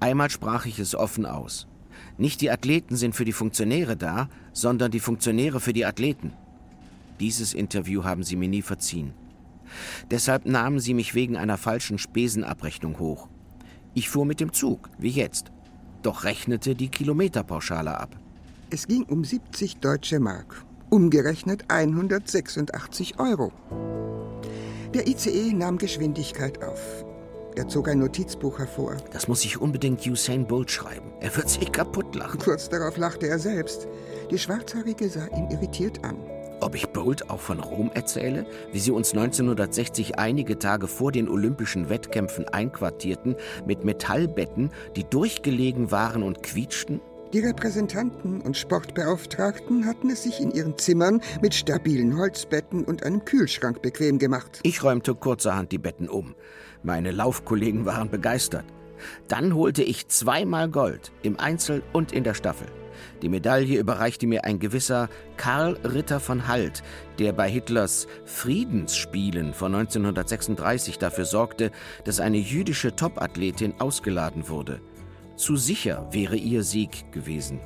Einmal 0.00 0.30
sprach 0.30 0.66
ich 0.66 0.80
es 0.80 0.96
offen 0.96 1.24
aus. 1.24 1.68
Nicht 2.16 2.40
die 2.40 2.50
Athleten 2.50 2.96
sind 2.96 3.14
für 3.14 3.24
die 3.24 3.32
Funktionäre 3.32 3.96
da, 3.96 4.28
sondern 4.52 4.90
die 4.90 4.98
Funktionäre 4.98 5.60
für 5.60 5.72
die 5.72 5.86
Athleten. 5.86 6.32
Dieses 7.20 7.54
Interview 7.54 8.02
haben 8.02 8.24
sie 8.24 8.34
mir 8.34 8.48
nie 8.48 8.62
verziehen. 8.62 9.14
Deshalb 10.10 10.46
nahmen 10.46 10.80
sie 10.80 10.94
mich 10.94 11.14
wegen 11.14 11.36
einer 11.36 11.58
falschen 11.58 11.98
Spesenabrechnung 11.98 12.98
hoch. 12.98 13.28
Ich 13.94 14.08
fuhr 14.08 14.24
mit 14.24 14.40
dem 14.40 14.52
Zug, 14.52 14.88
wie 14.98 15.10
jetzt, 15.10 15.50
doch 16.02 16.24
rechnete 16.24 16.74
die 16.74 16.88
Kilometerpauschale 16.88 17.98
ab. 17.98 18.16
Es 18.70 18.86
ging 18.86 19.04
um 19.04 19.24
70 19.24 19.78
deutsche 19.78 20.20
Mark, 20.20 20.64
umgerechnet 20.90 21.64
186 21.68 23.18
Euro. 23.18 23.52
Der 24.94 25.06
ICE 25.06 25.52
nahm 25.52 25.78
Geschwindigkeit 25.78 26.62
auf. 26.62 27.04
Er 27.56 27.66
zog 27.66 27.88
ein 27.88 27.98
Notizbuch 27.98 28.58
hervor. 28.58 28.96
Das 29.12 29.26
muss 29.26 29.44
ich 29.44 29.60
unbedingt 29.60 30.06
Usain 30.06 30.46
Bolt 30.46 30.70
schreiben. 30.70 31.10
Er 31.20 31.36
wird 31.36 31.48
sich 31.48 31.72
kaputt 31.72 32.14
lachen. 32.14 32.38
Kurz 32.38 32.68
darauf 32.68 32.96
lachte 32.96 33.26
er 33.26 33.38
selbst. 33.38 33.88
Die 34.30 34.38
Schwarzhaarige 34.38 35.08
sah 35.08 35.26
ihn 35.36 35.50
irritiert 35.50 36.04
an. 36.04 36.16
Ob 36.60 36.74
ich 36.74 36.88
Bolt 36.88 37.30
auch 37.30 37.40
von 37.40 37.60
Rom 37.60 37.90
erzähle, 37.94 38.44
wie 38.72 38.80
sie 38.80 38.90
uns 38.90 39.12
1960 39.12 40.18
einige 40.18 40.58
Tage 40.58 40.88
vor 40.88 41.12
den 41.12 41.28
Olympischen 41.28 41.88
Wettkämpfen 41.88 42.48
einquartierten 42.48 43.36
mit 43.64 43.84
Metallbetten, 43.84 44.70
die 44.96 45.04
durchgelegen 45.04 45.92
waren 45.92 46.22
und 46.22 46.42
quietschten? 46.42 47.00
Die 47.32 47.40
Repräsentanten 47.40 48.40
und 48.40 48.56
Sportbeauftragten 48.56 49.86
hatten 49.86 50.10
es 50.10 50.22
sich 50.22 50.40
in 50.40 50.50
ihren 50.50 50.78
Zimmern 50.78 51.20
mit 51.42 51.54
stabilen 51.54 52.16
Holzbetten 52.16 52.84
und 52.84 53.02
einem 53.02 53.24
Kühlschrank 53.24 53.82
bequem 53.82 54.18
gemacht. 54.18 54.60
Ich 54.62 54.82
räumte 54.82 55.14
kurzerhand 55.14 55.70
die 55.70 55.78
Betten 55.78 56.08
um. 56.08 56.34
Meine 56.82 57.12
Laufkollegen 57.12 57.84
waren 57.84 58.10
begeistert. 58.10 58.64
Dann 59.28 59.54
holte 59.54 59.82
ich 59.82 60.08
zweimal 60.08 60.68
Gold, 60.70 61.12
im 61.22 61.38
Einzel 61.38 61.82
und 61.92 62.12
in 62.12 62.24
der 62.24 62.34
Staffel. 62.34 62.66
Die 63.22 63.28
Medaille 63.28 63.78
überreichte 63.78 64.26
mir 64.26 64.44
ein 64.44 64.58
gewisser 64.58 65.08
Karl 65.36 65.78
Ritter 65.84 66.20
von 66.20 66.46
Halt, 66.46 66.82
der 67.18 67.32
bei 67.32 67.50
Hitlers 67.50 68.06
Friedensspielen 68.24 69.52
von 69.54 69.74
1936 69.74 70.98
dafür 70.98 71.24
sorgte, 71.24 71.70
dass 72.04 72.20
eine 72.20 72.38
jüdische 72.38 72.94
Topathletin 72.94 73.74
ausgeladen 73.78 74.48
wurde. 74.48 74.80
Zu 75.36 75.56
sicher 75.56 76.06
wäre 76.10 76.36
ihr 76.36 76.62
Sieg 76.62 77.10
gewesen. 77.12 77.60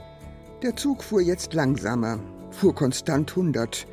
Der 0.63 0.77
Zug 0.77 1.03
fuhr 1.03 1.21
jetzt 1.21 1.55
langsamer, 1.55 2.19
fuhr 2.51 2.75
konstant 2.75 3.31
100. 3.31 3.87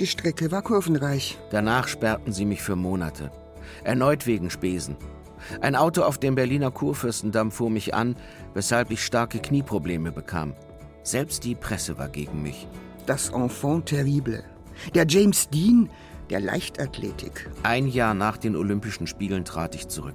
Die 0.00 0.06
Strecke 0.06 0.50
war 0.50 0.62
kurvenreich. 0.62 1.38
Danach 1.50 1.88
sperrten 1.88 2.32
sie 2.32 2.44
mich 2.44 2.62
für 2.62 2.76
Monate. 2.76 3.30
Erneut 3.84 4.26
wegen 4.26 4.50
Spesen. 4.50 4.96
Ein 5.60 5.76
Auto 5.76 6.02
auf 6.02 6.18
dem 6.18 6.34
Berliner 6.34 6.70
Kurfürstendamm 6.70 7.50
fuhr 7.50 7.70
mich 7.70 7.94
an, 7.94 8.16
weshalb 8.54 8.90
ich 8.90 9.04
starke 9.04 9.38
Knieprobleme 9.38 10.12
bekam. 10.12 10.54
Selbst 11.10 11.42
die 11.42 11.56
Presse 11.56 11.98
war 11.98 12.08
gegen 12.08 12.40
mich. 12.40 12.68
Das 13.06 13.30
Enfant 13.30 13.86
terrible. 13.86 14.44
Der 14.94 15.04
James 15.08 15.48
Dean 15.48 15.90
der 16.30 16.38
Leichtathletik. 16.38 17.50
Ein 17.64 17.88
Jahr 17.88 18.14
nach 18.14 18.36
den 18.36 18.54
Olympischen 18.54 19.08
Spielen 19.08 19.44
trat 19.44 19.74
ich 19.74 19.88
zurück. 19.88 20.14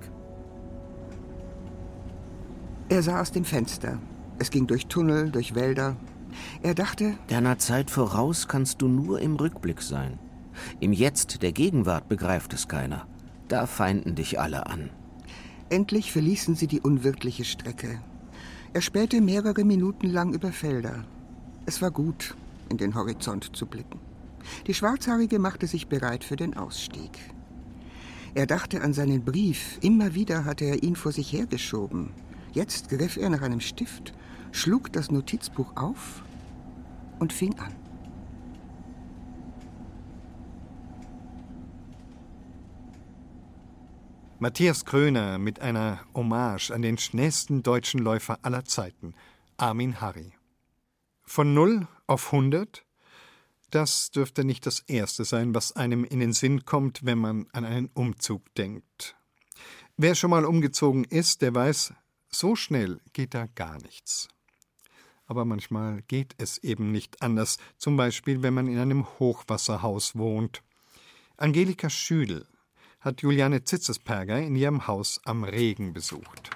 Er 2.87 3.03
sah 3.03 3.19
aus 3.19 3.33
dem 3.33 3.43
Fenster. 3.43 3.99
Es 4.39 4.51
ging 4.51 4.67
durch 4.67 4.87
Tunnel, 4.87 5.31
durch 5.31 5.53
Wälder. 5.53 5.97
Er 6.63 6.75
dachte, 6.75 7.15
Deiner 7.27 7.57
Zeit 7.57 7.91
voraus 7.91 8.47
kannst 8.47 8.81
du 8.81 8.87
nur 8.87 9.19
im 9.19 9.35
Rückblick 9.35 9.81
sein. 9.81 10.17
Im 10.79 10.93
Jetzt 10.93 11.41
der 11.41 11.51
Gegenwart 11.51 12.07
begreift 12.07 12.53
es 12.53 12.69
keiner. 12.69 13.05
Da 13.49 13.65
feinden 13.65 14.15
dich 14.15 14.39
alle 14.39 14.67
an. 14.67 14.91
endlich 15.69 16.13
verließen 16.13 16.55
sie 16.55 16.67
die 16.67 16.79
unwirtliche 16.79 17.43
Strecke. 17.43 17.99
Er 18.75 18.81
spähte 18.81 19.21
mehrere 19.21 19.63
Minuten 19.63 20.09
lang 20.09 20.33
über 20.33 20.51
Felder. 20.51 21.05
Es 21.65 21.81
war 21.81 21.91
gut, 21.91 22.35
in 22.67 22.75
den 22.75 22.93
Horizont 22.93 23.55
zu 23.55 23.67
blicken. 23.67 24.01
Die 24.67 24.73
Schwarzhaarige 24.73 25.39
machte 25.39 25.65
sich 25.65 25.87
bereit 25.87 26.25
für 26.25 26.35
den 26.35 26.57
Ausstieg. 26.57 27.17
Er 28.33 28.45
dachte 28.45 28.81
an 28.81 28.91
seinen 28.91 29.23
Brief. 29.23 29.77
Immer 29.79 30.13
wieder 30.13 30.43
hatte 30.43 30.65
er 30.65 30.83
ihn 30.83 30.97
vor 30.97 31.13
sich 31.13 31.31
hergeschoben. 31.31 32.09
Jetzt 32.51 32.89
griff 32.89 33.15
er 33.15 33.29
nach 33.29 33.43
einem 33.43 33.61
Stift, 33.61 34.13
schlug 34.51 34.91
das 34.91 35.09
Notizbuch 35.09 35.77
auf 35.77 36.21
und 37.19 37.31
fing 37.31 37.57
an. 37.59 37.84
Matthias 44.45 44.85
Kröner 44.85 45.39
mit 45.39 45.59
einer 45.59 46.05
Hommage 46.13 46.69
an 46.69 46.83
den 46.83 46.99
schnellsten 46.99 47.63
deutschen 47.63 47.99
Läufer 47.99 48.37
aller 48.43 48.63
Zeiten, 48.63 49.15
Armin 49.57 50.01
Harry. 50.01 50.33
Von 51.23 51.55
0 51.55 51.87
auf 52.05 52.31
100? 52.31 52.85
Das 53.71 54.11
dürfte 54.11 54.43
nicht 54.43 54.67
das 54.67 54.81
Erste 54.81 55.25
sein, 55.25 55.55
was 55.55 55.75
einem 55.75 56.03
in 56.03 56.19
den 56.19 56.31
Sinn 56.31 56.63
kommt, 56.63 57.03
wenn 57.03 57.17
man 57.17 57.47
an 57.53 57.65
einen 57.65 57.89
Umzug 57.95 58.53
denkt. 58.53 59.15
Wer 59.97 60.13
schon 60.13 60.29
mal 60.29 60.45
umgezogen 60.45 61.05
ist, 61.05 61.41
der 61.41 61.55
weiß, 61.55 61.95
so 62.29 62.55
schnell 62.55 63.01
geht 63.13 63.33
da 63.33 63.47
gar 63.55 63.81
nichts. 63.81 64.27
Aber 65.25 65.43
manchmal 65.43 66.03
geht 66.03 66.35
es 66.37 66.59
eben 66.59 66.91
nicht 66.91 67.23
anders, 67.23 67.57
zum 67.79 67.97
Beispiel 67.97 68.43
wenn 68.43 68.53
man 68.53 68.67
in 68.67 68.77
einem 68.77 69.07
Hochwasserhaus 69.17 70.15
wohnt. 70.15 70.61
Angelika 71.35 71.89
Schüdel 71.89 72.45
hat 73.05 73.21
Juliane 73.21 73.63
Zitzesperger 73.63 74.39
in 74.39 74.55
ihrem 74.55 74.87
Haus 74.87 75.21
am 75.23 75.43
Regen 75.43 75.93
besucht. 75.93 76.49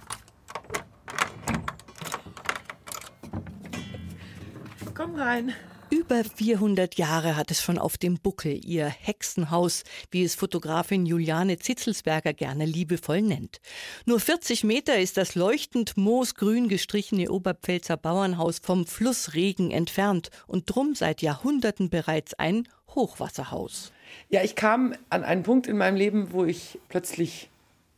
Komm 4.96 5.15
rein. 5.15 5.53
Über 5.91 6.24
400 6.24 6.96
Jahre 6.96 7.36
hat 7.36 7.50
es 7.50 7.62
schon 7.62 7.79
auf 7.79 7.98
dem 7.98 8.20
Buckel, 8.20 8.63
ihr 8.63 8.88
Hexenhaus, 8.88 9.84
wie 10.12 10.24
es 10.24 10.36
Fotografin 10.36 11.06
Juliane 11.06 11.58
Zitzelsberger 11.58 12.34
gerne 12.34 12.65
liebevoll 12.65 13.22
nennt. 13.22 13.60
Nur 14.06 14.20
40 14.20 14.63
Meter 14.63 15.00
ist 15.00 15.18
das 15.18 15.34
leuchtend 15.34 15.98
moosgrün 15.98 16.68
gestrichene 16.68 17.32
Oberpfälzer 17.32 17.98
Bauernhaus 17.98 18.60
vom 18.60 18.86
Flussregen 18.86 19.72
entfernt 19.72 20.29
und 20.46 20.65
drum 20.70 20.94
seit 20.94 21.24
Jahrhunderten 21.24 21.89
bereits 21.89 22.36
ein 22.36 22.68
Hochwasserhaus. 22.94 23.91
Ja, 24.30 24.44
ich 24.44 24.56
kam 24.56 24.94
an 25.10 25.24
einen 25.24 25.44
Punkt 25.44 25.68
in 25.68 25.78
meinem 25.78 25.96
Leben, 25.96 26.32
wo 26.32 26.46
ich 26.46 26.80
plötzlich 26.89 27.50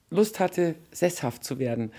Lust 0.10 0.39
hatte, 0.39 0.75
sesshaft 0.91 1.44
zu 1.44 1.60
werden 1.60 1.91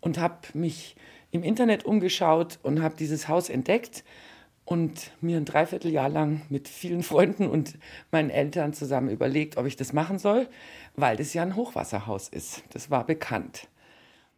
und 0.00 0.18
habe 0.18 0.36
mich 0.54 0.96
im 1.30 1.42
Internet 1.42 1.84
umgeschaut 1.84 2.58
und 2.62 2.82
habe 2.82 2.96
dieses 2.96 3.28
Haus 3.28 3.48
entdeckt 3.48 4.04
und 4.64 5.10
mir 5.20 5.36
ein 5.36 5.44
Dreivierteljahr 5.44 6.08
lang 6.08 6.42
mit 6.48 6.68
vielen 6.68 7.02
Freunden 7.02 7.48
und 7.48 7.78
meinen 8.10 8.30
Eltern 8.30 8.74
zusammen 8.74 9.08
überlegt, 9.08 9.56
ob 9.56 9.66
ich 9.66 9.76
das 9.76 9.92
machen 9.92 10.18
soll, 10.18 10.48
weil 10.94 11.16
das 11.16 11.34
ja 11.34 11.42
ein 11.42 11.56
Hochwasserhaus 11.56 12.28
ist. 12.28 12.62
Das 12.72 12.90
war 12.90 13.04
bekannt. 13.06 13.68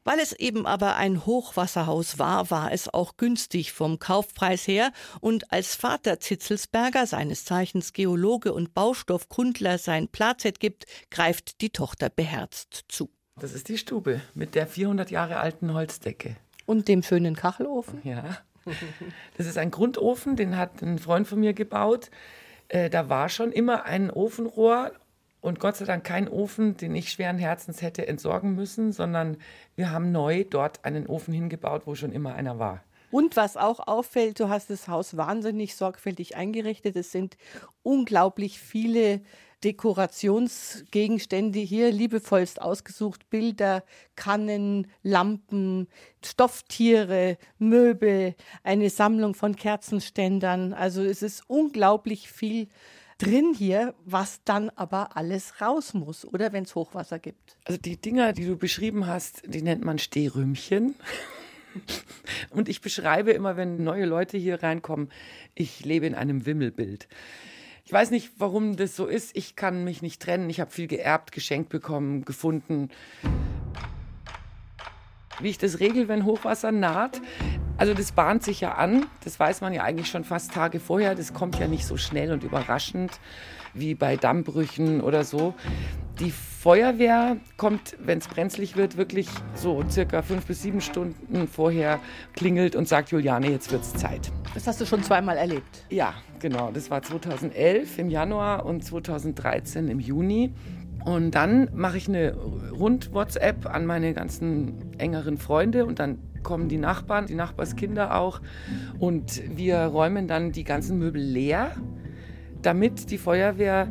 Weil 0.04 0.18
es 0.20 0.32
eben 0.32 0.66
aber 0.66 0.96
ein 0.96 1.24
Hochwasserhaus 1.24 2.18
war, 2.18 2.50
war 2.50 2.72
es 2.72 2.92
auch 2.92 3.16
günstig 3.16 3.72
vom 3.72 3.98
Kaufpreis 3.98 4.68
her 4.68 4.92
und 5.20 5.50
als 5.50 5.74
Vater 5.74 6.20
Zitzelsberger, 6.20 7.06
seines 7.06 7.46
Zeichens 7.46 7.94
Geologe 7.94 8.52
und 8.52 8.74
Baustoffkundler, 8.74 9.78
sein 9.78 10.08
Plazet 10.08 10.60
gibt, 10.60 10.84
greift 11.10 11.62
die 11.62 11.70
Tochter 11.70 12.10
beherzt 12.10 12.84
zu. 12.88 13.10
Das 13.40 13.52
ist 13.52 13.68
die 13.68 13.78
Stube 13.78 14.20
mit 14.34 14.54
der 14.54 14.66
400 14.66 15.10
Jahre 15.10 15.38
alten 15.38 15.72
Holzdecke. 15.72 16.36
Und 16.66 16.88
dem 16.88 17.02
schönen 17.02 17.34
Kachelofen? 17.34 18.00
Ja. 18.04 18.38
Das 19.36 19.46
ist 19.46 19.58
ein 19.58 19.70
Grundofen, 19.70 20.36
den 20.36 20.56
hat 20.56 20.82
ein 20.82 20.98
Freund 20.98 21.26
von 21.28 21.40
mir 21.40 21.52
gebaut. 21.52 22.10
Äh, 22.68 22.88
da 22.88 23.08
war 23.08 23.28
schon 23.28 23.52
immer 23.52 23.84
ein 23.84 24.10
Ofenrohr 24.10 24.92
und 25.44 25.60
Gott 25.60 25.76
sei 25.76 25.84
Dank 25.84 26.04
kein 26.04 26.26
Ofen, 26.26 26.78
den 26.78 26.96
ich 26.96 27.10
schweren 27.10 27.36
Herzens 27.36 27.82
hätte 27.82 28.08
entsorgen 28.08 28.54
müssen, 28.54 28.92
sondern 28.92 29.36
wir 29.76 29.90
haben 29.90 30.10
neu 30.10 30.44
dort 30.48 30.82
einen 30.86 31.06
Ofen 31.06 31.34
hingebaut, 31.34 31.82
wo 31.84 31.94
schon 31.94 32.12
immer 32.12 32.34
einer 32.34 32.58
war. 32.58 32.82
Und 33.10 33.36
was 33.36 33.58
auch 33.58 33.86
auffällt, 33.86 34.40
du 34.40 34.48
hast 34.48 34.70
das 34.70 34.88
Haus 34.88 35.18
wahnsinnig 35.18 35.76
sorgfältig 35.76 36.34
eingerichtet. 36.34 36.96
Es 36.96 37.12
sind 37.12 37.36
unglaublich 37.82 38.58
viele 38.58 39.20
Dekorationsgegenstände 39.62 41.58
hier 41.58 41.92
liebevollst 41.92 42.62
ausgesucht. 42.62 43.28
Bilder, 43.28 43.84
Kannen, 44.16 44.86
Lampen, 45.02 45.88
Stofftiere, 46.24 47.36
Möbel, 47.58 48.34
eine 48.62 48.88
Sammlung 48.88 49.34
von 49.34 49.56
Kerzenständern. 49.56 50.72
Also 50.72 51.02
es 51.02 51.20
ist 51.20 51.42
unglaublich 51.48 52.30
viel 52.30 52.68
drin 53.18 53.54
hier, 53.56 53.94
was 54.04 54.42
dann 54.44 54.70
aber 54.70 55.16
alles 55.16 55.60
raus 55.60 55.94
muss, 55.94 56.24
oder 56.24 56.52
wenn 56.52 56.64
es 56.64 56.74
Hochwasser 56.74 57.18
gibt. 57.18 57.56
Also 57.64 57.80
die 57.80 57.96
Dinger, 57.96 58.32
die 58.32 58.46
du 58.46 58.56
beschrieben 58.56 59.06
hast, 59.06 59.42
die 59.46 59.62
nennt 59.62 59.84
man 59.84 59.98
Stehrümchen. 59.98 60.94
Und 62.50 62.68
ich 62.68 62.80
beschreibe 62.80 63.32
immer, 63.32 63.56
wenn 63.56 63.82
neue 63.82 64.04
Leute 64.04 64.38
hier 64.38 64.62
reinkommen, 64.62 65.10
ich 65.54 65.84
lebe 65.84 66.06
in 66.06 66.14
einem 66.14 66.46
Wimmelbild. 66.46 67.08
Ich 67.84 67.92
weiß 67.92 68.10
nicht, 68.10 68.32
warum 68.38 68.76
das 68.76 68.96
so 68.96 69.06
ist. 69.06 69.36
Ich 69.36 69.56
kann 69.56 69.84
mich 69.84 70.00
nicht 70.00 70.22
trennen. 70.22 70.48
Ich 70.48 70.60
habe 70.60 70.70
viel 70.70 70.86
geerbt, 70.86 71.32
geschenkt 71.32 71.68
bekommen, 71.68 72.24
gefunden. 72.24 72.88
Wie 75.40 75.50
ich 75.50 75.58
das 75.58 75.80
regel, 75.80 76.08
wenn 76.08 76.24
Hochwasser 76.24 76.72
naht. 76.72 77.20
Also 77.76 77.92
das 77.92 78.12
bahnt 78.12 78.42
sich 78.42 78.60
ja 78.60 78.74
an. 78.74 79.06
Das 79.24 79.38
weiß 79.40 79.60
man 79.60 79.72
ja 79.72 79.82
eigentlich 79.82 80.08
schon 80.08 80.24
fast 80.24 80.52
Tage 80.52 80.78
vorher. 80.78 81.14
Das 81.14 81.34
kommt 81.34 81.58
ja 81.58 81.66
nicht 81.66 81.86
so 81.86 81.96
schnell 81.96 82.32
und 82.32 82.44
überraschend 82.44 83.18
wie 83.74 83.94
bei 83.94 84.16
Dammbrüchen 84.16 85.00
oder 85.00 85.24
so. 85.24 85.54
Die 86.20 86.30
Feuerwehr 86.30 87.36
kommt, 87.56 87.96
wenn 87.98 88.18
es 88.18 88.28
brenzlig 88.28 88.76
wird, 88.76 88.96
wirklich 88.96 89.28
so 89.54 89.82
circa 89.90 90.22
fünf 90.22 90.46
bis 90.46 90.62
sieben 90.62 90.80
Stunden 90.80 91.48
vorher 91.48 91.98
klingelt 92.34 92.76
und 92.76 92.86
sagt, 92.86 93.10
Juliane, 93.10 93.50
jetzt 93.50 93.72
wird's 93.72 93.92
Zeit. 93.94 94.30
Das 94.54 94.68
hast 94.68 94.80
du 94.80 94.86
schon 94.86 95.02
zweimal 95.02 95.36
erlebt. 95.36 95.84
Ja, 95.90 96.14
genau. 96.38 96.70
Das 96.70 96.90
war 96.90 97.02
2011 97.02 97.98
im 97.98 98.08
Januar 98.08 98.64
und 98.64 98.84
2013 98.84 99.88
im 99.88 99.98
Juni. 99.98 100.54
Und 101.04 101.32
dann 101.32 101.68
mache 101.74 101.98
ich 101.98 102.08
eine 102.08 102.34
Rund-WhatsApp 102.34 103.66
an 103.66 103.84
meine 103.84 104.14
ganzen 104.14 104.98
engeren 104.98 105.36
Freunde 105.36 105.84
und 105.84 105.98
dann 105.98 106.18
kommen 106.44 106.68
die 106.68 106.78
Nachbarn, 106.78 107.26
die 107.26 107.34
Nachbarskinder 107.34 108.14
auch. 108.14 108.40
Und 109.00 109.42
wir 109.56 109.78
räumen 109.78 110.28
dann 110.28 110.52
die 110.52 110.62
ganzen 110.62 110.98
Möbel 110.98 111.20
leer, 111.20 111.72
damit 112.62 113.10
die 113.10 113.18
Feuerwehr 113.18 113.90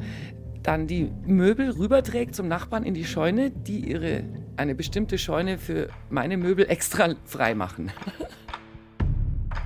dann 0.62 0.88
die 0.88 1.12
Möbel 1.25 1.72
rüberträgt 1.72 2.36
zum 2.36 2.48
Nachbarn 2.48 2.83
in 2.83 2.93
die 2.93 3.03
Scheune, 3.03 3.51
die 3.51 3.91
ihre 3.91 4.24
eine 4.55 4.75
bestimmte 4.75 5.17
Scheune 5.17 5.57
für 5.57 5.89
meine 6.10 6.38
Möbel 6.38 6.69
extra 6.69 7.15
frei 7.25 7.55
machen. 7.55 7.91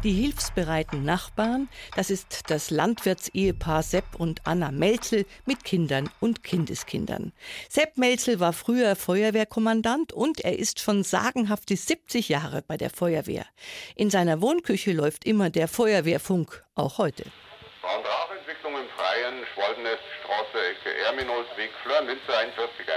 Die 0.03 0.13
hilfsbereiten 0.13 1.03
Nachbarn, 1.03 1.69
das 1.95 2.11
ist 2.11 2.51
das 2.51 2.69
Landwirtsehepaar 2.69 3.81
Sepp 3.81 4.05
und 4.19 4.41
Anna 4.45 4.69
Melzel 4.69 5.25
mit 5.45 5.63
Kindern 5.63 6.07
und 6.19 6.43
Kindeskindern. 6.43 7.33
Sepp 7.67 7.97
Melzel 7.97 8.39
war 8.39 8.53
früher 8.53 8.95
Feuerwehrkommandant 8.95 10.13
und 10.13 10.41
er 10.41 10.59
ist 10.59 10.79
schon 10.79 11.03
sagenhafte 11.03 11.75
70 11.75 12.29
Jahre 12.29 12.61
bei 12.61 12.77
der 12.77 12.91
Feuerwehr. 12.91 13.47
In 13.95 14.11
seiner 14.11 14.39
Wohnküche 14.39 14.93
läuft 14.93 15.25
immer 15.25 15.49
der 15.49 15.67
Feuerwehrfunk, 15.67 16.63
auch 16.75 16.99
heute. 16.99 17.23
Rauchentwicklung 17.83 18.73
im 18.73 18.87
Freien, 18.95 19.43
Schwalbenneststraße, 19.55 20.59
Ecke 20.77 20.95
Erminoldsweg, 21.07 21.71
Flören-Linzer 21.83 22.37
41 22.37 22.87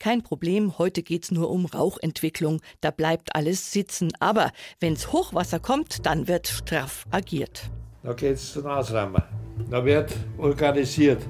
kein 0.00 0.22
Problem, 0.22 0.78
heute 0.78 1.02
geht's 1.02 1.30
nur 1.30 1.50
um 1.50 1.66
Rauchentwicklung, 1.66 2.60
da 2.80 2.90
bleibt 2.90 3.36
alles 3.36 3.70
sitzen. 3.70 4.10
Aber 4.18 4.50
wenn's 4.80 5.12
Hochwasser 5.12 5.60
kommt, 5.60 6.06
dann 6.06 6.26
wird 6.26 6.48
straff 6.48 7.04
agiert. 7.10 7.70
Da 8.02 8.14
geht's 8.14 8.54
zum 8.54 8.66
Ausräumen. 8.66 9.22
Da 9.70 9.84
wird 9.84 10.10
organisiert. 10.38 11.22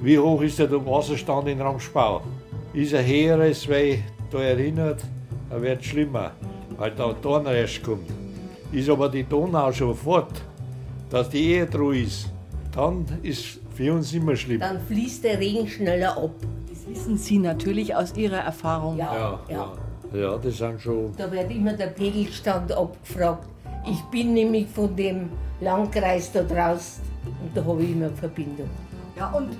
Wie 0.00 0.18
hoch 0.18 0.40
ist 0.40 0.58
der 0.58 0.70
Wasserstand 0.70 1.48
in 1.48 1.60
Ramspau? 1.60 2.22
Ist 2.72 2.92
er 2.92 3.04
höher, 3.04 3.40
als 3.40 3.66
wer 3.66 3.98
da 4.30 4.40
erinnert, 4.40 5.02
dann 5.50 5.60
wird 5.60 5.80
es 5.80 5.86
schlimmer, 5.86 6.30
weil 6.78 6.92
da 6.92 7.08
ein 7.08 7.16
Dornrest 7.20 7.82
kommt. 7.82 8.08
Ist 8.70 8.88
aber 8.88 9.08
die 9.08 9.24
Donau 9.24 9.72
schon 9.72 9.94
fort, 9.94 10.42
dass 11.10 11.28
die 11.28 11.42
Ehe 11.54 11.68
ruhig 11.74 12.06
ist, 12.06 12.32
dann 12.72 13.04
ist 13.22 13.58
für 13.74 13.92
uns 13.92 14.12
immer 14.14 14.36
schlimm. 14.36 14.60
Dann 14.60 14.80
fließt 14.80 15.24
der 15.24 15.38
Regen 15.38 15.68
schneller 15.68 16.16
ab 16.16 16.34
wissen 16.92 17.16
Sie 17.16 17.38
natürlich 17.38 17.94
aus 17.94 18.14
Ihrer 18.16 18.38
Erfahrung. 18.38 18.98
Ja, 18.98 19.14
ja. 19.14 19.40
ja. 19.48 20.18
ja 20.18 20.38
das 20.38 20.58
sind 20.58 20.80
schon. 20.80 21.12
Da 21.16 21.30
wird 21.32 21.50
immer 21.50 21.72
der 21.72 21.86
Pegelstand 21.86 22.70
abgefragt. 22.72 23.48
Ich 23.90 24.00
bin 24.10 24.34
nämlich 24.34 24.68
von 24.68 24.94
dem 24.94 25.30
Landkreis 25.60 26.30
da 26.32 26.42
draußen 26.42 27.02
und 27.24 27.56
da 27.56 27.64
habe 27.64 27.82
ich 27.82 27.92
immer 27.92 28.06
eine 28.06 28.14
Verbindung. 28.14 28.68
Ja, 29.16 29.30
und 29.30 29.50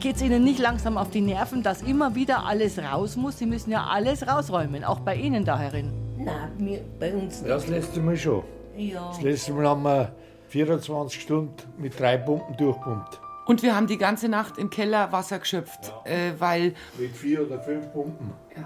geht 0.00 0.16
es 0.16 0.22
Ihnen 0.22 0.44
nicht 0.44 0.58
langsam 0.58 0.96
auf 0.96 1.10
die 1.10 1.20
Nerven, 1.20 1.62
dass 1.62 1.82
immer 1.82 2.14
wieder 2.14 2.46
alles 2.46 2.78
raus 2.78 3.16
muss? 3.16 3.38
Sie 3.38 3.46
müssen 3.46 3.70
ja 3.70 3.86
alles 3.86 4.26
rausräumen, 4.26 4.84
auch 4.84 5.00
bei 5.00 5.16
Ihnen 5.16 5.44
da 5.44 5.58
herin. 5.58 5.92
Nein, 6.16 6.50
wir, 6.58 6.80
bei 6.98 7.12
uns 7.14 7.40
nicht. 7.40 7.48
Ja, 7.48 7.56
das 7.56 7.68
letzte 7.68 8.00
Mal 8.00 8.16
schon. 8.16 8.42
Ja. 8.76 9.08
Das 9.08 9.22
letzte 9.22 9.52
Mal 9.52 9.66
haben 9.66 9.82
wir 9.82 10.12
24 10.48 11.20
Stunden 11.20 11.54
mit 11.78 11.98
drei 11.98 12.16
Pumpen 12.16 12.56
durchpumpt. 12.56 13.20
Und 13.46 13.62
wir 13.62 13.76
haben 13.76 13.86
die 13.86 13.96
ganze 13.96 14.28
Nacht 14.28 14.58
im 14.58 14.70
Keller 14.70 15.12
Wasser 15.12 15.38
geschöpft, 15.38 15.92
ja. 16.04 16.10
äh, 16.10 16.32
weil. 16.38 16.74
Mit 16.98 17.16
vier 17.16 17.46
oder 17.46 17.60
fünf 17.60 17.90
Pumpen. 17.92 18.32
Ja. 18.54 18.64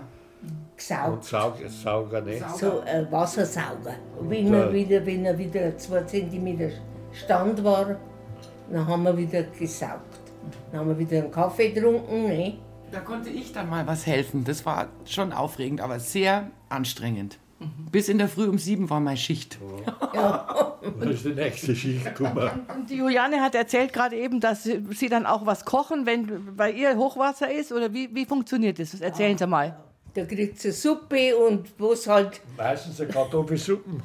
Gesaugt. 0.75 1.13
Und 1.13 1.25
Saug, 1.25 1.55
Sauger 1.69 2.23
nicht. 2.23 2.43
So 2.57 2.81
ein 2.81 3.07
äh, 3.07 3.13
Wassersauger. 3.13 3.97
Wenn, 4.23 4.53
er 4.55 4.73
wieder, 4.73 5.05
wenn 5.05 5.27
er 5.27 5.37
wieder 5.39 5.77
zwei 5.77 6.03
Zentimeter 6.05 6.71
Stand 7.13 7.63
war, 7.63 7.97
dann 8.71 8.87
haben 8.87 9.03
wir 9.03 9.17
wieder 9.17 9.43
gesaugt. 9.43 10.21
Dann 10.73 10.81
haben 10.81 10.89
wir 10.89 10.99
wieder 10.99 11.19
einen 11.19 11.31
Kaffee 11.31 11.73
getrunken. 11.73 12.29
Ne? 12.29 12.59
Da 12.91 13.01
konnte 13.01 13.29
ich 13.29 13.53
dann 13.53 13.69
mal 13.69 13.87
was 13.87 14.07
helfen. 14.07 14.45
Das 14.45 14.65
war 14.65 14.89
schon 15.05 15.35
aufregend, 15.35 15.83
aber 15.83 16.01
sehr 16.01 16.51
anstrengend. 16.71 17.39
Bis 17.93 18.09
in 18.09 18.19
der 18.19 18.29
Früh 18.29 18.47
um 18.47 18.59
sieben 18.59 18.89
war 18.89 19.01
meine 19.01 19.17
Schicht. 19.17 19.59
Ja. 20.15 20.67
Das 20.99 21.11
ist 21.11 21.25
die 21.27 21.35
nächste 21.35 21.77
Schicht 21.77 22.05
gekommen. 22.05 22.51
Und 22.75 22.89
die 22.89 22.97
Juliane 22.97 23.41
hat 23.43 23.55
erzählt 23.55 23.93
gerade 23.93 24.17
eben, 24.17 24.41
dass 24.41 24.65
sie 24.65 25.09
dann 25.11 25.27
auch 25.27 25.45
was 25.45 25.67
kochen, 25.67 26.07
wenn 26.07 26.57
bei 26.57 26.73
ihr 26.73 26.97
Hochwasser 26.97 27.51
ist. 27.51 27.71
Oder 27.71 27.93
wie, 27.93 28.09
wie 28.15 28.25
funktioniert 28.25 28.79
das? 28.79 28.99
Erzählen 28.99 29.37
Sie 29.37 29.47
mal. 29.47 29.79
Da 30.15 30.25
kriegt 30.25 30.59
sie 30.59 30.73
Suppe 30.73 31.37
und 31.37 31.69
was 31.79 32.07
halt. 32.07 32.41
Meistens 32.57 33.01
eine 33.01 33.11
Kartoffelsuppe 33.11 34.03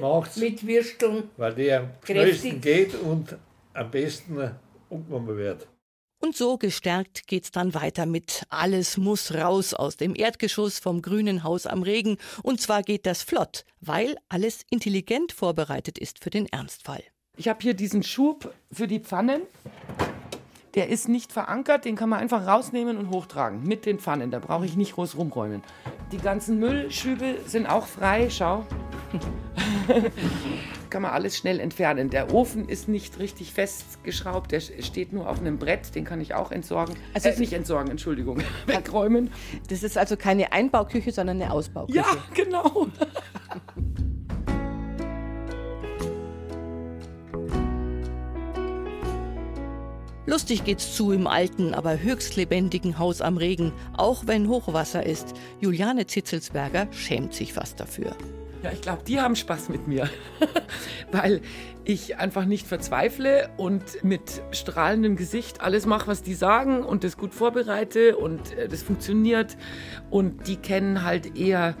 macht 0.00 0.36
Mit 0.36 0.66
Würsteln. 0.66 1.24
Weil 1.36 1.54
die 1.54 1.72
am 1.72 1.90
schnellsten 2.04 2.60
geht 2.60 2.94
und 2.94 3.36
am 3.74 3.90
besten 3.90 4.50
umgenommen 4.88 5.36
wird. 5.36 5.66
Und 6.24 6.36
so 6.36 6.56
gestärkt 6.56 7.26
geht's 7.26 7.50
dann 7.50 7.74
weiter 7.74 8.06
mit 8.06 8.44
Alles 8.48 8.96
muss 8.96 9.34
raus 9.34 9.74
aus 9.74 9.96
dem 9.96 10.14
Erdgeschoss 10.14 10.78
vom 10.78 11.02
grünen 11.02 11.42
Haus 11.42 11.66
am 11.66 11.82
Regen. 11.82 12.16
Und 12.44 12.60
zwar 12.60 12.84
geht 12.84 13.06
das 13.06 13.24
flott, 13.24 13.64
weil 13.80 14.16
alles 14.28 14.60
intelligent 14.70 15.32
vorbereitet 15.32 15.98
ist 15.98 16.22
für 16.22 16.30
den 16.30 16.46
Ernstfall. 16.46 17.02
Ich 17.36 17.48
habe 17.48 17.58
hier 17.60 17.74
diesen 17.74 18.04
Schub 18.04 18.54
für 18.70 18.86
die 18.86 19.00
Pfannen. 19.00 19.42
Der 20.76 20.90
ist 20.90 21.08
nicht 21.08 21.32
verankert, 21.32 21.84
den 21.84 21.96
kann 21.96 22.08
man 22.08 22.20
einfach 22.20 22.46
rausnehmen 22.46 22.98
und 22.98 23.10
hochtragen 23.10 23.64
mit 23.64 23.84
den 23.84 23.98
Pfannen. 23.98 24.30
Da 24.30 24.38
brauche 24.38 24.64
ich 24.64 24.76
nicht 24.76 24.94
groß 24.94 25.16
rumräumen. 25.16 25.64
Die 26.12 26.18
ganzen 26.18 26.60
Müllschübe 26.60 27.40
sind 27.46 27.66
auch 27.66 27.86
frei, 27.86 28.30
schau. 28.30 28.64
kann 30.92 31.02
man 31.02 31.12
alles 31.12 31.38
schnell 31.38 31.58
entfernen. 31.58 32.10
Der 32.10 32.34
Ofen 32.34 32.68
ist 32.68 32.86
nicht 32.86 33.18
richtig 33.18 33.54
festgeschraubt, 33.54 34.52
der 34.52 34.60
steht 34.60 35.14
nur 35.14 35.26
auf 35.26 35.40
einem 35.40 35.58
Brett, 35.58 35.94
den 35.94 36.04
kann 36.04 36.20
ich 36.20 36.34
auch 36.34 36.52
entsorgen. 36.52 36.94
Also 37.14 37.30
äh, 37.30 37.38
nicht 37.38 37.54
entsorgen, 37.54 37.90
Entschuldigung, 37.90 38.42
wegräumen. 38.66 39.30
Das 39.70 39.82
ist 39.82 39.96
also 39.96 40.18
keine 40.18 40.52
Einbauküche, 40.52 41.10
sondern 41.10 41.40
eine 41.40 41.50
Ausbauküche. 41.50 41.96
Ja, 41.98 42.04
genau. 42.34 42.88
Lustig 50.26 50.64
geht's 50.64 50.94
zu 50.94 51.10
im 51.12 51.26
alten, 51.26 51.72
aber 51.72 52.00
höchst 52.00 52.36
lebendigen 52.36 52.98
Haus 52.98 53.22
am 53.22 53.38
Regen, 53.38 53.72
auch 53.96 54.26
wenn 54.26 54.46
Hochwasser 54.46 55.06
ist. 55.06 55.32
Juliane 55.58 56.06
Zitzelsberger 56.06 56.86
schämt 56.92 57.32
sich 57.32 57.54
fast 57.54 57.80
dafür. 57.80 58.14
Ja, 58.62 58.70
ich 58.70 58.80
glaube, 58.80 59.02
die 59.06 59.20
haben 59.20 59.34
Spaß 59.34 59.70
mit 59.70 59.88
mir, 59.88 60.08
weil 61.12 61.40
ich 61.84 62.18
einfach 62.18 62.44
nicht 62.44 62.68
verzweifle 62.68 63.50
und 63.56 63.82
mit 64.04 64.40
strahlendem 64.52 65.16
Gesicht 65.16 65.60
alles 65.60 65.84
mache, 65.84 66.06
was 66.06 66.22
die 66.22 66.34
sagen 66.34 66.84
und 66.84 67.02
das 67.02 67.16
gut 67.16 67.34
vorbereite 67.34 68.16
und 68.16 68.56
äh, 68.56 68.68
das 68.68 68.82
funktioniert. 68.82 69.56
Und 70.10 70.46
die 70.46 70.56
kennen 70.56 71.02
halt 71.02 71.36
eher 71.36 71.74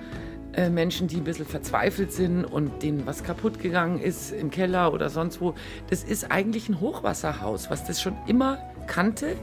äh, 0.54 0.70
Menschen, 0.70 1.06
die 1.06 1.18
ein 1.18 1.24
bisschen 1.24 1.46
verzweifelt 1.46 2.12
sind 2.12 2.44
und 2.44 2.82
denen 2.82 3.06
was 3.06 3.22
kaputt 3.22 3.60
gegangen 3.60 4.00
ist 4.00 4.32
im 4.32 4.50
Keller 4.50 4.92
oder 4.92 5.08
sonst 5.08 5.40
wo. 5.40 5.54
Das 5.88 6.02
ist 6.02 6.32
eigentlich 6.32 6.68
ein 6.68 6.80
Hochwasserhaus, 6.80 7.70
was 7.70 7.86
das 7.86 8.02
schon 8.02 8.16
immer 8.26 8.58
kannte, 8.88 9.36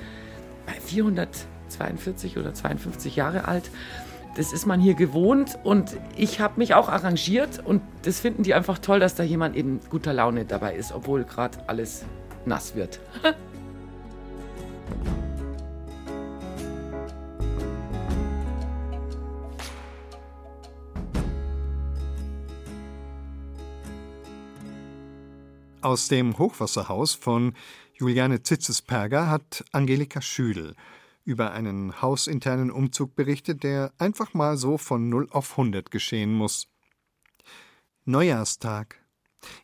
bei 0.65 0.73
442 0.73 2.37
oder 2.37 2.53
52 2.53 3.15
Jahre 3.15 3.47
alt 3.47 3.71
das 4.39 4.51
ist 4.53 4.65
man 4.65 4.79
hier 4.79 4.93
gewohnt 4.93 5.59
und 5.65 5.97
ich 6.15 6.39
habe 6.39 6.59
mich 6.59 6.73
auch 6.73 6.87
arrangiert 6.87 7.59
und 7.65 7.81
das 8.03 8.21
finden 8.21 8.43
die 8.43 8.53
einfach 8.53 8.79
toll, 8.79 9.01
dass 9.01 9.13
da 9.15 9.23
jemand 9.23 9.53
in 9.53 9.81
guter 9.89 10.13
Laune 10.13 10.45
dabei 10.45 10.75
ist, 10.75 10.93
obwohl 10.93 11.25
gerade 11.25 11.57
alles 11.67 12.05
nass 12.45 12.73
wird. 12.73 13.01
Aus 25.81 26.07
dem 26.07 26.37
Hochwasserhaus 26.37 27.13
von 27.13 27.55
Juliane 27.93 28.41
Zitzesperger 28.41 29.29
hat 29.29 29.65
Angelika 29.73 30.21
Schüdel 30.21 30.75
über 31.25 31.51
einen 31.51 32.01
hausinternen 32.01 32.71
Umzug 32.71 33.15
berichtet, 33.15 33.63
der 33.63 33.93
einfach 33.97 34.33
mal 34.33 34.57
so 34.57 34.77
von 34.77 35.09
0 35.09 35.27
auf 35.31 35.51
100 35.51 35.91
geschehen 35.91 36.33
muss. 36.33 36.67
Neujahrstag. 38.05 38.99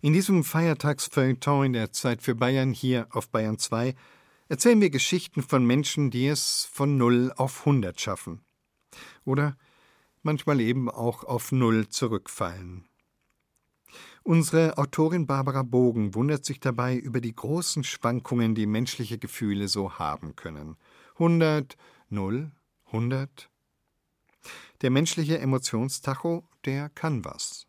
In 0.02 0.14
diesem 0.14 0.44
Feiertagsfeuilleton 0.44 1.66
in 1.66 1.74
der 1.74 1.92
Zeit 1.92 2.22
für 2.22 2.36
Bayern 2.36 2.72
hier 2.72 3.08
auf 3.12 3.30
Bayern 3.30 3.58
2 3.58 3.96
erzählen 4.48 4.80
wir 4.80 4.90
Geschichten 4.90 5.42
von 5.42 5.66
Menschen, 5.66 6.12
die 6.12 6.28
es 6.28 6.70
von 6.72 6.98
0 6.98 7.34
auf 7.36 7.62
100 7.62 8.00
schaffen. 8.00 8.42
Oder 9.26 9.58
manchmal 10.22 10.62
eben 10.62 10.90
auch 10.90 11.24
auf 11.24 11.52
Null 11.52 11.88
zurückfallen. 11.90 12.88
Unsere 14.24 14.78
Autorin 14.80 15.28
Barbara 15.28 15.62
Bogen 15.62 16.16
wundert 16.16 16.46
sich 16.46 16.60
dabei 16.60 16.96
über 16.96 17.22
die 17.22 17.36
großen 17.36 17.84
Schwankungen, 17.84 18.56
die 18.56 18.66
menschliche 18.66 19.20
Gefühle 19.20 19.68
so 19.68 20.00
haben 20.00 20.36
können. 20.36 20.78
100, 21.16 21.78
0, 22.10 22.52
100. 22.88 23.50
Der 24.82 24.90
menschliche 24.90 25.40
Emotionstacho, 25.40 26.48
der 26.66 26.90
kann 26.90 27.24
was. 27.24 27.68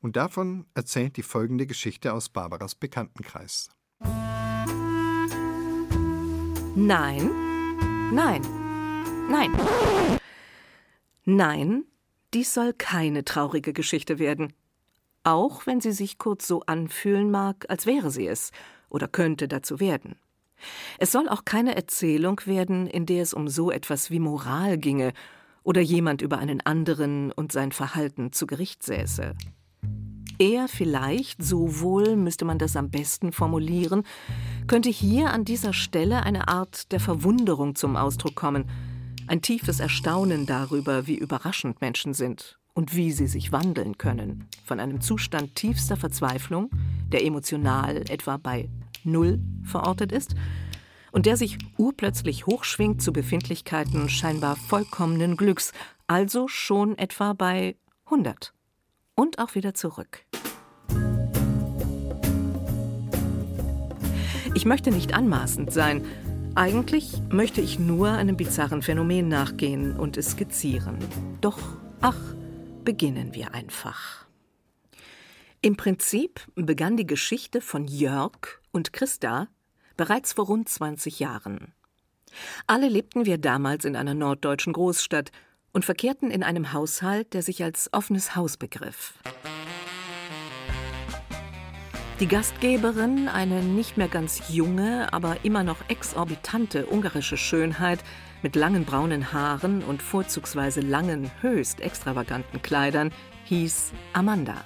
Und 0.00 0.16
davon 0.16 0.66
erzählt 0.74 1.16
die 1.16 1.22
folgende 1.22 1.66
Geschichte 1.66 2.12
aus 2.12 2.28
Barbaras 2.28 2.74
Bekanntenkreis. 2.74 3.70
Nein, 6.76 7.30
nein, 8.12 8.42
nein. 9.30 9.52
Nein, 11.24 11.84
dies 12.34 12.52
soll 12.52 12.74
keine 12.74 13.24
traurige 13.24 13.72
Geschichte 13.72 14.18
werden. 14.18 14.52
Auch 15.22 15.66
wenn 15.66 15.80
sie 15.80 15.92
sich 15.92 16.18
kurz 16.18 16.46
so 16.46 16.60
anfühlen 16.66 17.30
mag, 17.30 17.64
als 17.70 17.86
wäre 17.86 18.10
sie 18.10 18.26
es 18.26 18.50
oder 18.90 19.08
könnte 19.08 19.48
dazu 19.48 19.80
werden. 19.80 20.16
Es 20.98 21.12
soll 21.12 21.28
auch 21.28 21.44
keine 21.44 21.74
Erzählung 21.76 22.40
werden, 22.46 22.86
in 22.86 23.06
der 23.06 23.22
es 23.22 23.34
um 23.34 23.48
so 23.48 23.70
etwas 23.70 24.10
wie 24.10 24.18
Moral 24.18 24.78
ginge 24.78 25.12
oder 25.62 25.80
jemand 25.80 26.22
über 26.22 26.38
einen 26.38 26.60
anderen 26.60 27.32
und 27.32 27.52
sein 27.52 27.72
Verhalten 27.72 28.32
zu 28.32 28.46
Gericht 28.46 28.82
säße. 28.82 29.34
Eher 30.38 30.66
vielleicht, 30.66 31.42
so 31.42 31.80
wohl 31.80 32.16
müsste 32.16 32.44
man 32.44 32.58
das 32.58 32.76
am 32.76 32.90
besten 32.90 33.32
formulieren, 33.32 34.02
könnte 34.66 34.90
hier 34.90 35.30
an 35.30 35.44
dieser 35.44 35.72
Stelle 35.72 36.24
eine 36.24 36.48
Art 36.48 36.90
der 36.90 37.00
Verwunderung 37.00 37.76
zum 37.76 37.96
Ausdruck 37.96 38.34
kommen, 38.34 38.64
ein 39.26 39.42
tiefes 39.42 39.80
Erstaunen 39.80 40.44
darüber, 40.44 41.06
wie 41.06 41.14
überraschend 41.14 41.80
Menschen 41.80 42.14
sind 42.14 42.58
und 42.74 42.96
wie 42.96 43.12
sie 43.12 43.28
sich 43.28 43.52
wandeln 43.52 43.96
können, 43.96 44.48
von 44.64 44.80
einem 44.80 45.00
Zustand 45.00 45.54
tiefster 45.54 45.96
Verzweiflung, 45.96 46.68
der 47.12 47.24
emotional 47.24 47.98
etwa 48.10 48.36
bei 48.36 48.68
Null 49.04 49.40
verortet 49.62 50.12
ist, 50.12 50.34
und 51.12 51.26
der 51.26 51.36
sich 51.36 51.58
urplötzlich 51.78 52.46
hochschwingt 52.46 53.00
zu 53.00 53.12
Befindlichkeiten 53.12 54.08
scheinbar 54.08 54.56
vollkommenen 54.56 55.36
Glücks, 55.36 55.72
also 56.08 56.48
schon 56.48 56.98
etwa 56.98 57.34
bei 57.34 57.76
100 58.06 58.52
und 59.14 59.38
auch 59.38 59.54
wieder 59.54 59.74
zurück. 59.74 60.24
Ich 64.54 64.64
möchte 64.64 64.90
nicht 64.90 65.14
anmaßend 65.14 65.72
sein. 65.72 66.04
Eigentlich 66.54 67.20
möchte 67.30 67.60
ich 67.60 67.78
nur 67.78 68.10
einem 68.10 68.36
bizarren 68.36 68.82
Phänomen 68.82 69.28
nachgehen 69.28 69.96
und 69.96 70.16
es 70.16 70.32
skizzieren. 70.32 70.98
Doch, 71.40 71.58
ach, 72.00 72.18
beginnen 72.84 73.34
wir 73.34 73.54
einfach. 73.54 74.23
Im 75.64 75.78
Prinzip 75.78 76.42
begann 76.56 76.98
die 76.98 77.06
Geschichte 77.06 77.62
von 77.62 77.86
Jörg 77.86 78.60
und 78.70 78.92
Christa 78.92 79.48
bereits 79.96 80.34
vor 80.34 80.44
rund 80.44 80.68
20 80.68 81.20
Jahren. 81.20 81.72
Alle 82.66 82.86
lebten 82.86 83.24
wir 83.24 83.38
damals 83.38 83.86
in 83.86 83.96
einer 83.96 84.12
norddeutschen 84.12 84.74
Großstadt 84.74 85.32
und 85.72 85.86
verkehrten 85.86 86.30
in 86.30 86.42
einem 86.42 86.74
Haushalt, 86.74 87.32
der 87.32 87.40
sich 87.40 87.64
als 87.64 87.88
offenes 87.94 88.36
Haus 88.36 88.58
begriff. 88.58 89.14
Die 92.20 92.28
Gastgeberin, 92.28 93.28
eine 93.28 93.62
nicht 93.62 93.96
mehr 93.96 94.08
ganz 94.08 94.50
junge, 94.50 95.14
aber 95.14 95.46
immer 95.46 95.64
noch 95.64 95.88
exorbitante 95.88 96.84
ungarische 96.84 97.38
Schönheit 97.38 98.04
mit 98.42 98.54
langen 98.54 98.84
braunen 98.84 99.32
Haaren 99.32 99.82
und 99.82 100.02
vorzugsweise 100.02 100.82
langen, 100.82 101.30
höchst 101.40 101.80
extravaganten 101.80 102.60
Kleidern, 102.60 103.14
hieß 103.46 103.92
Amanda. 104.12 104.62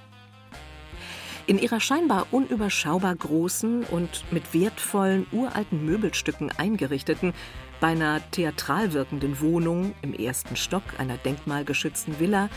In 1.49 1.59
ihrer 1.59 1.81
scheinbar 1.81 2.27
unüberschaubar 2.31 3.17
großen 3.17 3.83
und 3.85 4.31
mit 4.31 4.53
wertvollen 4.53 5.27
uralten 5.33 5.83
Möbelstücken 5.83 6.53
eingerichteten, 6.59 7.33
beinahe 7.81 8.21
theatral 8.33 8.93
wirkenden 8.93 9.41
Wohnung 9.41 9.95
im 10.03 10.13
ersten 10.13 10.57
Stock 10.57 10.83
einer 10.99 11.17
denkmalgeschützten 11.17 12.21
Villa 12.21 12.51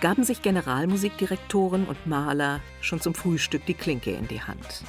gaben 0.00 0.22
sich 0.22 0.40
Generalmusikdirektoren 0.40 1.84
und 1.84 2.06
Maler 2.06 2.60
schon 2.80 3.00
zum 3.00 3.12
Frühstück 3.12 3.66
die 3.66 3.74
Klinke 3.74 4.12
in 4.12 4.28
die 4.28 4.40
Hand. 4.40 4.84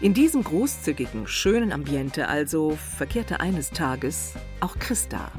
In 0.00 0.14
diesem 0.14 0.44
großzügigen, 0.44 1.26
schönen 1.26 1.72
Ambiente 1.72 2.28
also 2.28 2.78
verkehrte 2.96 3.40
eines 3.40 3.70
Tages 3.70 4.34
auch 4.60 4.78
Christa. 4.78 5.32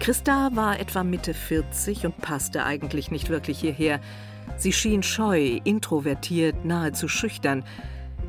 Christa 0.00 0.50
war 0.54 0.80
etwa 0.80 1.02
Mitte 1.02 1.34
40 1.34 2.04
und 2.06 2.18
passte 2.18 2.64
eigentlich 2.64 3.10
nicht 3.10 3.30
wirklich 3.30 3.58
hierher. 3.60 4.00
Sie 4.56 4.72
schien 4.72 5.02
scheu, 5.02 5.60
introvertiert, 5.64 6.64
nahezu 6.64 7.08
schüchtern, 7.08 7.64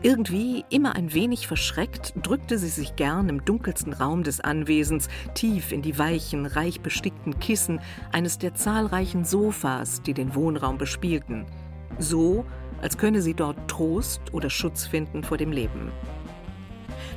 irgendwie 0.02 0.64
immer 0.70 0.96
ein 0.96 1.14
wenig 1.14 1.48
verschreckt, 1.48 2.14
drückte 2.22 2.58
sie 2.58 2.68
sich 2.68 2.96
gern 2.96 3.28
im 3.28 3.44
dunkelsten 3.44 3.94
Raum 3.94 4.24
des 4.24 4.40
Anwesens 4.40 5.10
tief 5.34 5.72
in 5.72 5.82
die 5.82 5.98
weichen, 5.98 6.46
reich 6.46 6.82
bestickten 6.82 7.40
Kissen 7.40 7.80
eines 8.12 8.38
der 8.38 8.54
zahlreichen 8.54 9.26
Sofas, 9.26 10.02
die 10.02 10.14
den 10.14 10.36
Wohnraum 10.36 10.78
bespielten. 10.78 11.46
So, 11.98 12.46
als 12.82 12.98
könne 12.98 13.22
sie 13.22 13.34
dort 13.34 13.68
Trost 13.68 14.22
oder 14.32 14.50
Schutz 14.50 14.86
finden 14.86 15.24
vor 15.24 15.38
dem 15.38 15.52
Leben. 15.52 15.92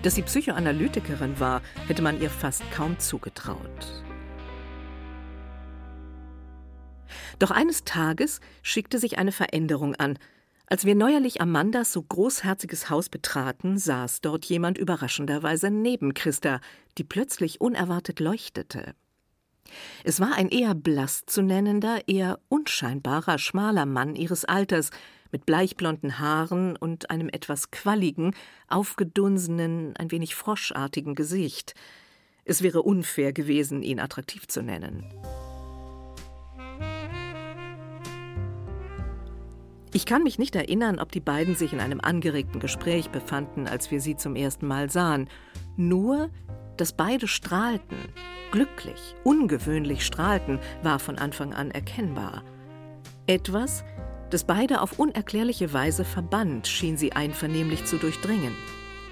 Dass 0.02 0.14
sie 0.14 0.22
Psychoanalytikerin 0.22 1.38
war, 1.40 1.60
hätte 1.88 2.02
man 2.02 2.20
ihr 2.20 2.30
fast 2.30 2.62
kaum 2.70 2.98
zugetraut. 2.98 4.04
Doch 7.38 7.50
eines 7.50 7.84
Tages 7.84 8.40
schickte 8.62 8.98
sich 8.98 9.18
eine 9.18 9.32
Veränderung 9.32 9.94
an, 9.94 10.18
als 10.70 10.84
wir 10.84 10.94
neuerlich 10.94 11.40
Amandas 11.40 11.92
so 11.92 12.02
großherziges 12.02 12.90
Haus 12.90 13.08
betraten, 13.08 13.78
saß 13.78 14.20
dort 14.20 14.44
jemand 14.44 14.76
überraschenderweise 14.76 15.70
neben 15.70 16.12
Christa, 16.12 16.60
die 16.98 17.04
plötzlich 17.04 17.60
unerwartet 17.62 18.20
leuchtete. 18.20 18.94
Es 20.04 20.20
war 20.20 20.34
ein 20.34 20.48
eher 20.48 20.74
blass 20.74 21.24
zu 21.24 21.42
nennender, 21.42 22.06
eher 22.06 22.38
unscheinbarer, 22.48 23.38
schmaler 23.38 23.86
Mann 23.86 24.14
ihres 24.14 24.44
Alters, 24.44 24.90
mit 25.30 25.46
bleichblonden 25.46 26.18
Haaren 26.18 26.76
und 26.76 27.10
einem 27.10 27.28
etwas 27.28 27.70
qualligen, 27.70 28.34
aufgedunsenen, 28.68 29.94
ein 29.96 30.10
wenig 30.10 30.34
froschartigen 30.34 31.14
Gesicht. 31.14 31.74
Es 32.44 32.62
wäre 32.62 32.82
unfair 32.82 33.32
gewesen, 33.32 33.82
ihn 33.82 34.00
attraktiv 34.00 34.48
zu 34.48 34.62
nennen. 34.62 35.04
Ich 39.98 40.06
kann 40.06 40.22
mich 40.22 40.38
nicht 40.38 40.54
erinnern, 40.54 41.00
ob 41.00 41.10
die 41.10 41.18
beiden 41.18 41.56
sich 41.56 41.72
in 41.72 41.80
einem 41.80 42.00
angeregten 42.00 42.60
Gespräch 42.60 43.10
befanden, 43.10 43.66
als 43.66 43.90
wir 43.90 44.00
sie 44.00 44.14
zum 44.14 44.36
ersten 44.36 44.64
Mal 44.68 44.90
sahen. 44.90 45.28
Nur, 45.76 46.30
dass 46.76 46.92
beide 46.92 47.26
strahlten, 47.26 47.96
glücklich, 48.52 49.16
ungewöhnlich 49.24 50.06
strahlten, 50.06 50.60
war 50.84 51.00
von 51.00 51.18
Anfang 51.18 51.52
an 51.52 51.72
erkennbar. 51.72 52.44
Etwas, 53.26 53.82
das 54.30 54.44
beide 54.44 54.82
auf 54.82 55.00
unerklärliche 55.00 55.72
Weise 55.72 56.04
verband, 56.04 56.68
schien 56.68 56.96
sie 56.96 57.14
einvernehmlich 57.14 57.84
zu 57.84 57.96
durchdringen. 57.96 58.54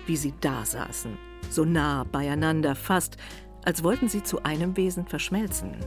Wie 0.07 0.16
sie 0.16 0.35
da 0.40 0.64
saßen, 0.64 1.18
so 1.51 1.64
nah 1.64 2.05
beieinander, 2.05 2.77
fast, 2.77 3.16
als 3.64 3.83
wollten 3.83 4.09
sie 4.09 4.22
zu 4.22 4.44
einem 4.44 4.77
Wesen 4.77 5.05
verschmelzen. 5.09 5.79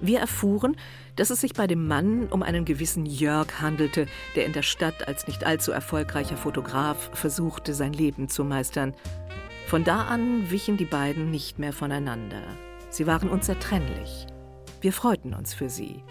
Wir 0.00 0.20
erfuhren, 0.20 0.76
dass 1.16 1.30
es 1.30 1.40
sich 1.40 1.54
bei 1.54 1.66
dem 1.66 1.88
Mann 1.88 2.28
um 2.28 2.42
einen 2.42 2.64
gewissen 2.64 3.04
Jörg 3.04 3.60
handelte, 3.60 4.06
der 4.36 4.46
in 4.46 4.52
der 4.52 4.62
Stadt 4.62 5.08
als 5.08 5.26
nicht 5.26 5.44
allzu 5.44 5.72
erfolgreicher 5.72 6.36
Fotograf 6.36 7.10
versuchte, 7.14 7.74
sein 7.74 7.92
Leben 7.92 8.28
zu 8.28 8.44
meistern. 8.44 8.94
Von 9.66 9.84
da 9.84 10.02
an 10.02 10.50
wichen 10.50 10.76
die 10.76 10.84
beiden 10.84 11.30
nicht 11.30 11.58
mehr 11.58 11.72
voneinander. 11.72 12.42
Sie 12.90 13.06
waren 13.06 13.28
unzertrennlich. 13.28 14.26
Wir 14.80 14.92
freuten 14.92 15.34
uns 15.34 15.52
für 15.52 15.68
sie. 15.68 16.04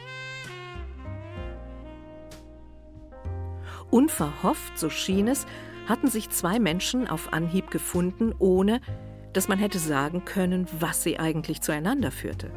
Unverhofft, 3.89 4.77
so 4.77 4.89
schien 4.89 5.29
es, 5.29 5.45
hatten 5.87 6.07
sich 6.07 6.29
zwei 6.29 6.59
Menschen 6.59 7.07
auf 7.07 7.31
Anhieb 7.31 7.71
gefunden, 7.71 8.33
ohne 8.37 8.81
dass 9.31 9.47
man 9.47 9.59
hätte 9.59 9.79
sagen 9.79 10.25
können, 10.25 10.67
was 10.79 11.03
sie 11.03 11.19
eigentlich 11.19 11.61
zueinander 11.61 12.11
führte. 12.11 12.51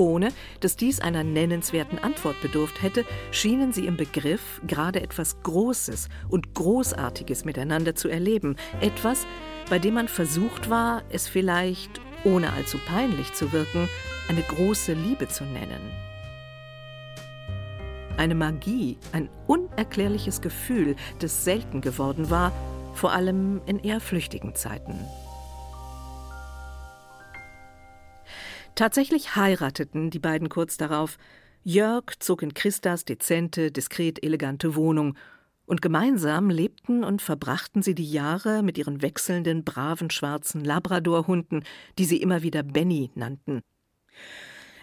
Ohne 0.00 0.32
dass 0.60 0.76
dies 0.76 1.00
einer 1.00 1.24
nennenswerten 1.24 1.98
Antwort 1.98 2.40
bedurft 2.40 2.80
hätte, 2.80 3.04
schienen 3.32 3.74
sie 3.74 3.84
im 3.84 3.98
Begriff, 3.98 4.62
gerade 4.66 5.02
etwas 5.02 5.42
Großes 5.42 6.08
und 6.30 6.54
Großartiges 6.54 7.44
miteinander 7.44 7.94
zu 7.94 8.08
erleben, 8.08 8.56
etwas, 8.80 9.26
bei 9.68 9.78
dem 9.78 9.92
man 9.92 10.08
versucht 10.08 10.70
war, 10.70 11.02
es 11.10 11.28
vielleicht, 11.28 12.00
ohne 12.24 12.54
allzu 12.54 12.78
peinlich 12.78 13.34
zu 13.34 13.52
wirken, 13.52 13.90
eine 14.30 14.40
große 14.40 14.94
Liebe 14.94 15.28
zu 15.28 15.44
nennen. 15.44 15.92
Eine 18.16 18.34
Magie, 18.34 18.96
ein 19.12 19.28
unerklärliches 19.48 20.40
Gefühl, 20.40 20.96
das 21.18 21.44
selten 21.44 21.82
geworden 21.82 22.30
war, 22.30 22.52
vor 22.94 23.12
allem 23.12 23.60
in 23.66 23.78
eher 23.78 24.00
flüchtigen 24.00 24.54
Zeiten. 24.54 24.98
Tatsächlich 28.80 29.36
heirateten 29.36 30.08
die 30.08 30.18
beiden 30.18 30.48
kurz 30.48 30.78
darauf. 30.78 31.18
Jörg 31.64 32.18
zog 32.18 32.42
in 32.42 32.54
Christas 32.54 33.04
dezente, 33.04 33.70
diskret 33.70 34.24
elegante 34.24 34.74
Wohnung 34.74 35.18
und 35.66 35.82
gemeinsam 35.82 36.48
lebten 36.48 37.04
und 37.04 37.20
verbrachten 37.20 37.82
sie 37.82 37.94
die 37.94 38.10
Jahre 38.10 38.62
mit 38.62 38.78
ihren 38.78 39.02
wechselnden, 39.02 39.64
braven 39.64 40.08
schwarzen 40.08 40.64
Labradorhunden, 40.64 41.62
die 41.98 42.06
sie 42.06 42.22
immer 42.22 42.40
wieder 42.40 42.62
Benny 42.62 43.10
nannten. 43.14 43.60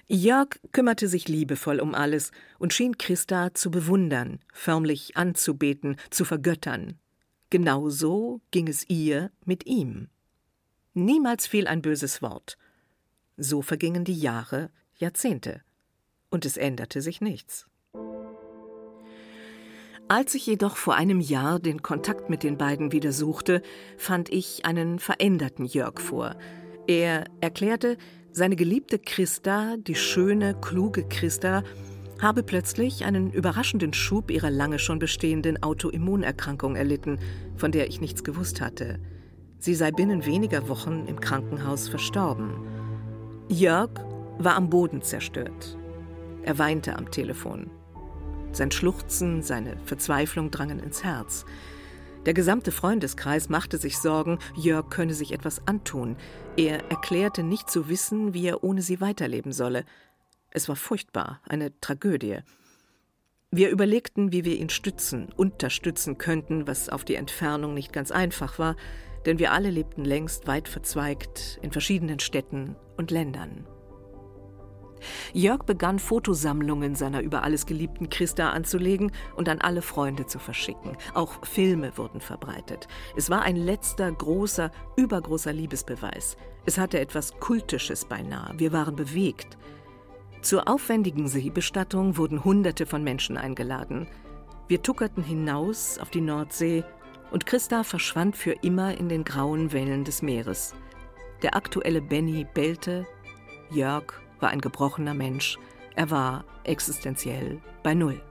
Jörg 0.06 0.60
kümmerte 0.72 1.08
sich 1.08 1.28
liebevoll 1.28 1.80
um 1.80 1.96
alles 1.96 2.30
und 2.60 2.74
schien 2.74 3.00
Christa 3.00 3.56
zu 3.56 3.72
bewundern, 3.72 4.38
förmlich 4.54 5.18
anzubeten, 5.18 5.96
zu 6.12 6.24
vergöttern. 6.24 7.00
Genauso 7.50 8.42
ging 8.52 8.68
es 8.68 8.88
ihr 8.90 9.32
mit 9.44 9.66
ihm. 9.66 10.10
Niemals 10.94 11.48
fiel 11.48 11.66
ein 11.66 11.82
böses 11.82 12.22
Wort. 12.22 12.60
So 13.38 13.62
vergingen 13.62 14.04
die 14.04 14.20
Jahre, 14.20 14.72
Jahrzehnte. 14.96 15.62
Und 16.32 16.44
es 16.44 16.58
änderte 16.58 17.02
sich 17.02 17.22
nichts. 17.22 17.68
Als 20.10 20.34
ich 20.34 20.48
jedoch 20.48 20.76
vor 20.76 20.96
einem 20.96 21.20
Jahr 21.20 21.60
den 21.60 21.84
Kontakt 21.84 22.30
mit 22.30 22.42
den 22.42 22.58
beiden 22.58 22.92
wieder 22.92 23.12
suchte, 23.12 23.62
fand 23.98 24.30
ich 24.30 24.66
einen 24.66 24.98
veränderten 24.98 25.66
Jörg 25.66 26.00
vor. 26.00 26.36
Er 26.88 27.26
erklärte, 27.42 27.98
seine 28.32 28.56
geliebte 28.56 28.98
Christa, 28.98 29.76
die 29.78 29.96
schöne, 29.96 30.56
kluge 30.60 31.08
Christa, 31.08 31.64
habe 32.20 32.42
plötzlich 32.42 33.06
einen 33.06 33.32
überraschenden 33.32 33.94
Schub 33.94 34.32
ihrer 34.32 34.50
lange 34.50 34.80
schon 34.80 34.98
bestehenden 34.98 35.62
Autoimmunerkrankung 35.62 36.76
erlitten, 36.76 37.20
von 37.56 37.72
der 37.72 37.88
ich 37.88 38.02
nichts 38.02 38.24
gewusst 38.24 38.62
hatte. 38.62 39.00
Sie 39.60 39.76
sei 39.76 39.92
binnen 39.92 40.26
weniger 40.26 40.70
Wochen 40.70 41.06
im 41.08 41.20
Krankenhaus 41.20 41.90
verstorben. 41.90 42.77
Jörg 43.50 43.92
war 44.40 44.56
am 44.56 44.70
Boden 44.70 45.02
zerstört. 45.02 45.78
Er 46.44 46.60
weinte 46.60 46.98
am 46.98 47.12
Telefon. 47.12 47.70
Sein 48.52 48.72
Schluchzen, 48.72 49.42
seine 49.42 49.78
Verzweiflung 49.86 50.52
drangen 50.52 50.80
ins 50.80 51.06
Herz. 51.06 51.46
Der 52.26 52.34
gesamte 52.34 52.74
Freundeskreis 52.74 53.48
machte 53.48 53.78
sich 53.78 54.00
Sorgen, 54.00 54.40
Jörg 54.58 54.90
könne 54.90 55.14
sich 55.14 55.32
etwas 55.32 55.66
antun. 55.66 56.18
Er 56.58 56.92
erklärte 56.92 57.42
nicht 57.42 57.70
zu 57.70 57.88
wissen, 57.88 58.34
wie 58.34 58.48
er 58.48 58.66
ohne 58.66 58.82
sie 58.82 59.00
weiterleben 59.00 59.54
solle. 59.54 59.86
Es 60.52 60.68
war 60.68 60.76
furchtbar, 60.76 61.40
eine 61.48 61.72
Tragödie. 61.80 62.40
Wir 63.50 63.70
überlegten, 63.70 64.34
wie 64.34 64.44
wir 64.44 64.58
ihn 64.58 64.70
stützen, 64.70 65.30
unterstützen 65.38 66.18
könnten, 66.18 66.68
was 66.68 66.90
auf 66.90 67.06
die 67.06 67.16
Entfernung 67.16 67.74
nicht 67.74 67.94
ganz 67.94 68.12
einfach 68.12 68.60
war, 68.60 68.76
denn 69.28 69.40
wir 69.40 69.52
alle 69.52 69.70
lebten 69.70 70.06
längst 70.06 70.48
weit 70.48 70.68
verzweigt 70.68 71.60
in 71.62 71.72
verschiedenen 71.72 72.20
Städten 72.20 72.76
und 72.96 73.12
Ländern. 73.12 73.68
Jörg 75.34 75.64
begann 75.64 76.00
Fotosammlungen 76.00 76.96
seiner 76.96 77.22
über 77.22 77.44
alles 77.44 77.66
geliebten 77.66 78.10
Christa 78.10 78.50
anzulegen 78.50 79.12
und 79.36 79.50
an 79.50 79.62
alle 79.62 79.82
Freunde 79.82 80.26
zu 80.26 80.40
verschicken. 80.40 80.98
Auch 81.14 81.46
Filme 81.46 81.96
wurden 81.98 82.22
verbreitet. 82.22 82.88
Es 83.16 83.30
war 83.30 83.44
ein 83.44 83.58
letzter 83.58 84.12
großer, 84.12 84.72
übergroßer 84.96 85.54
Liebesbeweis. 85.54 86.38
Es 86.66 86.78
hatte 86.78 87.00
etwas 87.00 87.38
Kultisches 87.40 88.06
beinahe. 88.06 88.54
Wir 88.58 88.72
waren 88.72 88.96
bewegt. 88.96 89.58
Zur 90.42 90.68
aufwendigen 90.68 91.28
Seebestattung 91.28 92.18
wurden 92.18 92.44
Hunderte 92.44 92.86
von 92.86 93.04
Menschen 93.04 93.38
eingeladen. 93.38 94.08
Wir 94.68 94.82
tuckerten 94.82 95.24
hinaus 95.24 96.00
auf 96.00 96.10
die 96.10 96.22
Nordsee 96.22 96.84
und 97.32 97.46
Christa 97.46 97.84
verschwand 97.84 98.36
für 98.36 98.54
immer 98.62 98.98
in 98.98 99.10
den 99.10 99.24
grauen 99.24 99.72
Wellen 99.72 100.04
des 100.04 100.22
Meeres. 100.22 100.74
Der 101.42 101.56
aktuelle 101.56 102.02
Benny 102.02 102.46
bellte, 102.54 103.06
Jörg 103.72 104.14
war 104.40 104.50
ein 104.50 104.62
gebrochener 104.62 105.14
Mensch. 105.14 105.58
Er 105.96 106.10
war 106.10 106.46
existenziell 106.64 107.62
bei 107.84 107.94
Null. 107.94 108.22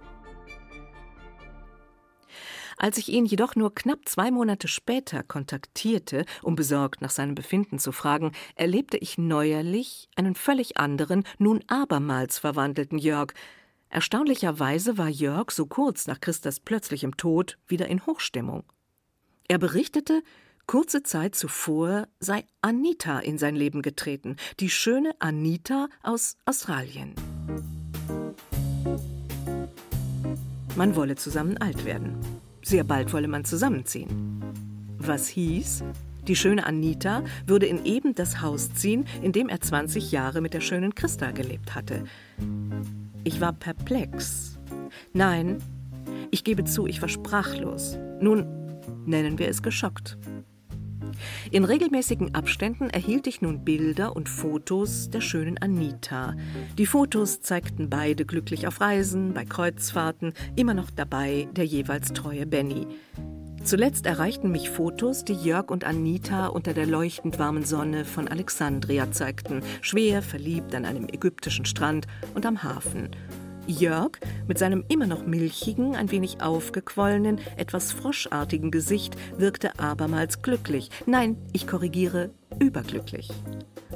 Als 2.78 2.98
ich 2.98 3.08
ihn 3.08 3.24
jedoch 3.24 3.56
nur 3.56 3.74
knapp 3.74 4.00
zwei 4.04 4.30
Monate 4.30 4.68
später 4.68 5.22
kontaktierte, 5.22 6.26
um 6.42 6.56
besorgt 6.56 7.00
nach 7.00 7.10
seinem 7.10 7.34
Befinden 7.34 7.78
zu 7.78 7.90
fragen, 7.90 8.32
erlebte 8.54 8.98
ich 8.98 9.16
neuerlich 9.16 10.10
einen 10.14 10.34
völlig 10.34 10.76
anderen, 10.76 11.24
nun 11.38 11.64
abermals 11.68 12.38
verwandelten 12.38 12.98
Jörg. 12.98 13.32
Erstaunlicherweise 13.88 14.98
war 14.98 15.08
Jörg 15.08 15.52
so 15.52 15.64
kurz 15.64 16.06
nach 16.06 16.20
Christas 16.20 16.60
plötzlichem 16.60 17.16
Tod 17.16 17.56
wieder 17.66 17.86
in 17.86 18.04
Hochstimmung. 18.04 18.64
Er 19.48 19.58
berichtete, 19.58 20.22
Kurze 20.66 21.04
Zeit 21.04 21.36
zuvor 21.36 22.08
sei 22.18 22.44
Anita 22.60 23.20
in 23.20 23.38
sein 23.38 23.54
Leben 23.54 23.82
getreten, 23.82 24.34
die 24.58 24.68
schöne 24.68 25.12
Anita 25.20 25.86
aus 26.02 26.36
Australien. 26.44 27.14
Man 30.74 30.96
wolle 30.96 31.14
zusammen 31.14 31.56
alt 31.58 31.84
werden. 31.84 32.16
Sehr 32.62 32.82
bald 32.82 33.12
wolle 33.12 33.28
man 33.28 33.44
zusammenziehen. 33.44 34.42
Was 34.98 35.28
hieß, 35.28 35.84
die 36.26 36.34
schöne 36.34 36.66
Anita 36.66 37.22
würde 37.46 37.66
in 37.66 37.84
eben 37.84 38.16
das 38.16 38.40
Haus 38.40 38.74
ziehen, 38.74 39.06
in 39.22 39.30
dem 39.30 39.48
er 39.48 39.60
20 39.60 40.10
Jahre 40.10 40.40
mit 40.40 40.52
der 40.52 40.60
schönen 40.60 40.96
Christa 40.96 41.30
gelebt 41.30 41.76
hatte. 41.76 42.02
Ich 43.22 43.40
war 43.40 43.52
perplex. 43.52 44.58
Nein, 45.12 45.62
ich 46.32 46.42
gebe 46.42 46.64
zu, 46.64 46.88
ich 46.88 47.00
war 47.02 47.08
sprachlos. 47.08 47.96
Nun, 48.20 48.55
nennen 49.06 49.38
wir 49.38 49.48
es 49.48 49.62
geschockt. 49.62 50.18
In 51.50 51.64
regelmäßigen 51.64 52.34
Abständen 52.34 52.90
erhielt 52.90 53.26
ich 53.26 53.40
nun 53.40 53.64
Bilder 53.64 54.14
und 54.16 54.28
Fotos 54.28 55.10
der 55.10 55.20
schönen 55.20 55.58
Anita. 55.58 56.34
Die 56.76 56.86
Fotos 56.86 57.40
zeigten 57.40 57.88
beide 57.88 58.24
glücklich 58.24 58.66
auf 58.66 58.80
Reisen, 58.80 59.32
bei 59.34 59.44
Kreuzfahrten, 59.44 60.34
immer 60.56 60.74
noch 60.74 60.90
dabei 60.90 61.48
der 61.52 61.64
jeweils 61.64 62.12
treue 62.12 62.46
Benny. 62.46 62.86
Zuletzt 63.64 64.06
erreichten 64.06 64.52
mich 64.52 64.70
Fotos, 64.70 65.24
die 65.24 65.34
Jörg 65.34 65.70
und 65.70 65.84
Anita 65.84 66.46
unter 66.46 66.72
der 66.72 66.86
leuchtend 66.86 67.40
warmen 67.40 67.64
Sonne 67.64 68.04
von 68.04 68.28
Alexandria 68.28 69.10
zeigten, 69.10 69.60
schwer 69.80 70.22
verliebt 70.22 70.72
an 70.74 70.84
einem 70.84 71.08
ägyptischen 71.08 71.64
Strand 71.64 72.06
und 72.34 72.46
am 72.46 72.62
Hafen. 72.62 73.10
Jörg 73.66 74.18
mit 74.46 74.58
seinem 74.58 74.84
immer 74.88 75.06
noch 75.06 75.26
milchigen, 75.26 75.94
ein 75.94 76.10
wenig 76.10 76.40
aufgequollenen, 76.40 77.40
etwas 77.56 77.92
froschartigen 77.92 78.70
Gesicht 78.70 79.16
wirkte 79.38 79.78
abermals 79.78 80.42
glücklich. 80.42 80.90
Nein, 81.06 81.36
ich 81.52 81.66
korrigiere, 81.66 82.30
überglücklich. 82.58 83.30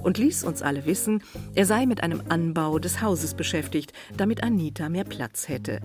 Und 0.02 0.18
ließ 0.18 0.44
uns 0.44 0.62
alle 0.62 0.86
wissen, 0.86 1.22
er 1.54 1.66
sei 1.66 1.86
mit 1.86 2.02
einem 2.02 2.22
Anbau 2.28 2.78
des 2.78 3.02
Hauses 3.02 3.34
beschäftigt, 3.34 3.92
damit 4.16 4.42
Anita 4.42 4.88
mehr 4.88 5.04
Platz 5.04 5.48
hätte. 5.48 5.80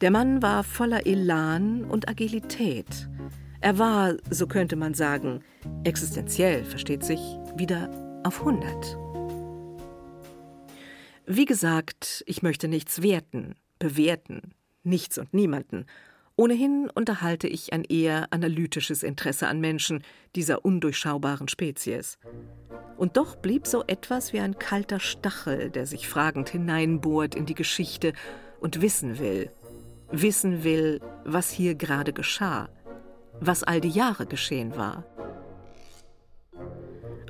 Der 0.00 0.10
Mann 0.10 0.42
war 0.42 0.64
voller 0.64 1.06
Elan 1.06 1.84
und 1.84 2.08
Agilität. 2.08 3.08
Er 3.60 3.78
war, 3.78 4.14
so 4.28 4.46
könnte 4.46 4.76
man 4.76 4.92
sagen, 4.92 5.40
existenziell, 5.84 6.64
versteht 6.64 7.02
sich, 7.04 7.20
wieder 7.56 7.88
auf 8.24 8.40
100. 8.40 9.03
Wie 11.26 11.46
gesagt, 11.46 12.22
ich 12.26 12.42
möchte 12.42 12.68
nichts 12.68 13.00
werten, 13.00 13.54
bewerten, 13.78 14.54
nichts 14.82 15.16
und 15.16 15.32
niemanden. 15.32 15.86
Ohnehin 16.36 16.90
unterhalte 16.94 17.48
ich 17.48 17.72
ein 17.72 17.84
eher 17.84 18.30
analytisches 18.30 19.02
Interesse 19.02 19.48
an 19.48 19.58
Menschen 19.58 20.02
dieser 20.36 20.66
undurchschaubaren 20.66 21.48
Spezies. 21.48 22.18
Und 22.98 23.16
doch 23.16 23.36
blieb 23.36 23.66
so 23.66 23.84
etwas 23.86 24.34
wie 24.34 24.40
ein 24.40 24.58
kalter 24.58 25.00
Stachel, 25.00 25.70
der 25.70 25.86
sich 25.86 26.08
fragend 26.08 26.50
hineinbohrt 26.50 27.34
in 27.34 27.46
die 27.46 27.54
Geschichte 27.54 28.12
und 28.60 28.82
wissen 28.82 29.18
will, 29.18 29.50
wissen 30.12 30.62
will, 30.62 31.00
was 31.24 31.50
hier 31.50 31.74
gerade 31.74 32.12
geschah, 32.12 32.68
was 33.40 33.62
all 33.62 33.80
die 33.80 33.88
Jahre 33.88 34.26
geschehen 34.26 34.76
war. 34.76 35.04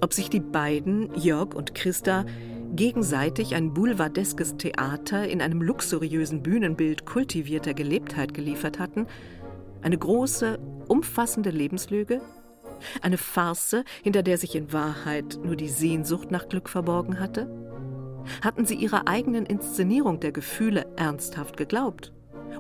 Ob 0.00 0.12
sich 0.12 0.28
die 0.30 0.40
beiden, 0.40 1.14
Jörg 1.14 1.54
und 1.54 1.74
Christa, 1.76 2.26
gegenseitig 2.76 3.54
ein 3.54 3.72
boulevardeskes 3.72 4.56
Theater 4.56 5.28
in 5.28 5.40
einem 5.40 5.62
luxuriösen 5.62 6.42
Bühnenbild 6.42 7.06
kultivierter 7.06 7.74
Gelebtheit 7.74 8.34
geliefert 8.34 8.78
hatten, 8.78 9.06
eine 9.82 9.98
große, 9.98 10.58
umfassende 10.88 11.50
Lebenslüge, 11.50 12.20
eine 13.02 13.18
Farce, 13.18 13.84
hinter 14.02 14.22
der 14.22 14.38
sich 14.38 14.56
in 14.56 14.72
Wahrheit 14.72 15.38
nur 15.42 15.56
die 15.56 15.68
Sehnsucht 15.68 16.30
nach 16.30 16.48
Glück 16.48 16.68
verborgen 16.68 17.20
hatte? 17.20 17.48
Hatten 18.42 18.64
sie 18.64 18.74
ihrer 18.74 19.06
eigenen 19.06 19.46
Inszenierung 19.46 20.20
der 20.20 20.32
Gefühle 20.32 20.86
ernsthaft 20.96 21.56
geglaubt? 21.56 22.12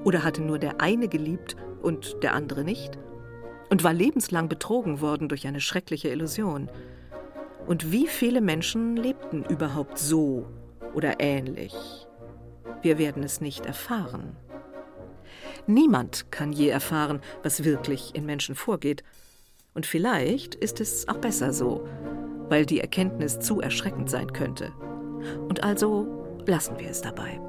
Oder 0.04 0.22
hatte 0.22 0.42
nur 0.42 0.58
der 0.58 0.80
eine 0.80 1.08
geliebt 1.08 1.56
und 1.82 2.22
der 2.22 2.34
andere 2.34 2.64
nicht? 2.64 2.98
Und 3.70 3.82
war 3.82 3.94
lebenslang 3.94 4.48
betrogen 4.48 5.00
worden 5.00 5.28
durch 5.28 5.46
eine 5.46 5.60
schreckliche 5.60 6.08
Illusion? 6.08 6.68
Und 7.66 7.90
wie 7.92 8.06
viele 8.06 8.40
Menschen 8.40 8.96
lebten 8.96 9.44
überhaupt 9.44 9.98
so 9.98 10.46
oder 10.92 11.20
ähnlich? 11.20 11.74
Wir 12.82 12.98
werden 12.98 13.22
es 13.22 13.40
nicht 13.40 13.64
erfahren. 13.64 14.36
Niemand 15.66 16.30
kann 16.30 16.52
je 16.52 16.68
erfahren, 16.68 17.20
was 17.42 17.64
wirklich 17.64 18.14
in 18.14 18.26
Menschen 18.26 18.54
vorgeht. 18.54 19.02
Und 19.72 19.86
vielleicht 19.86 20.54
ist 20.54 20.80
es 20.80 21.08
auch 21.08 21.16
besser 21.16 21.52
so, 21.52 21.88
weil 22.48 22.66
die 22.66 22.80
Erkenntnis 22.80 23.40
zu 23.40 23.60
erschreckend 23.60 24.10
sein 24.10 24.32
könnte. 24.32 24.72
Und 25.48 25.64
also 25.64 26.42
lassen 26.46 26.78
wir 26.78 26.90
es 26.90 27.00
dabei. 27.00 27.40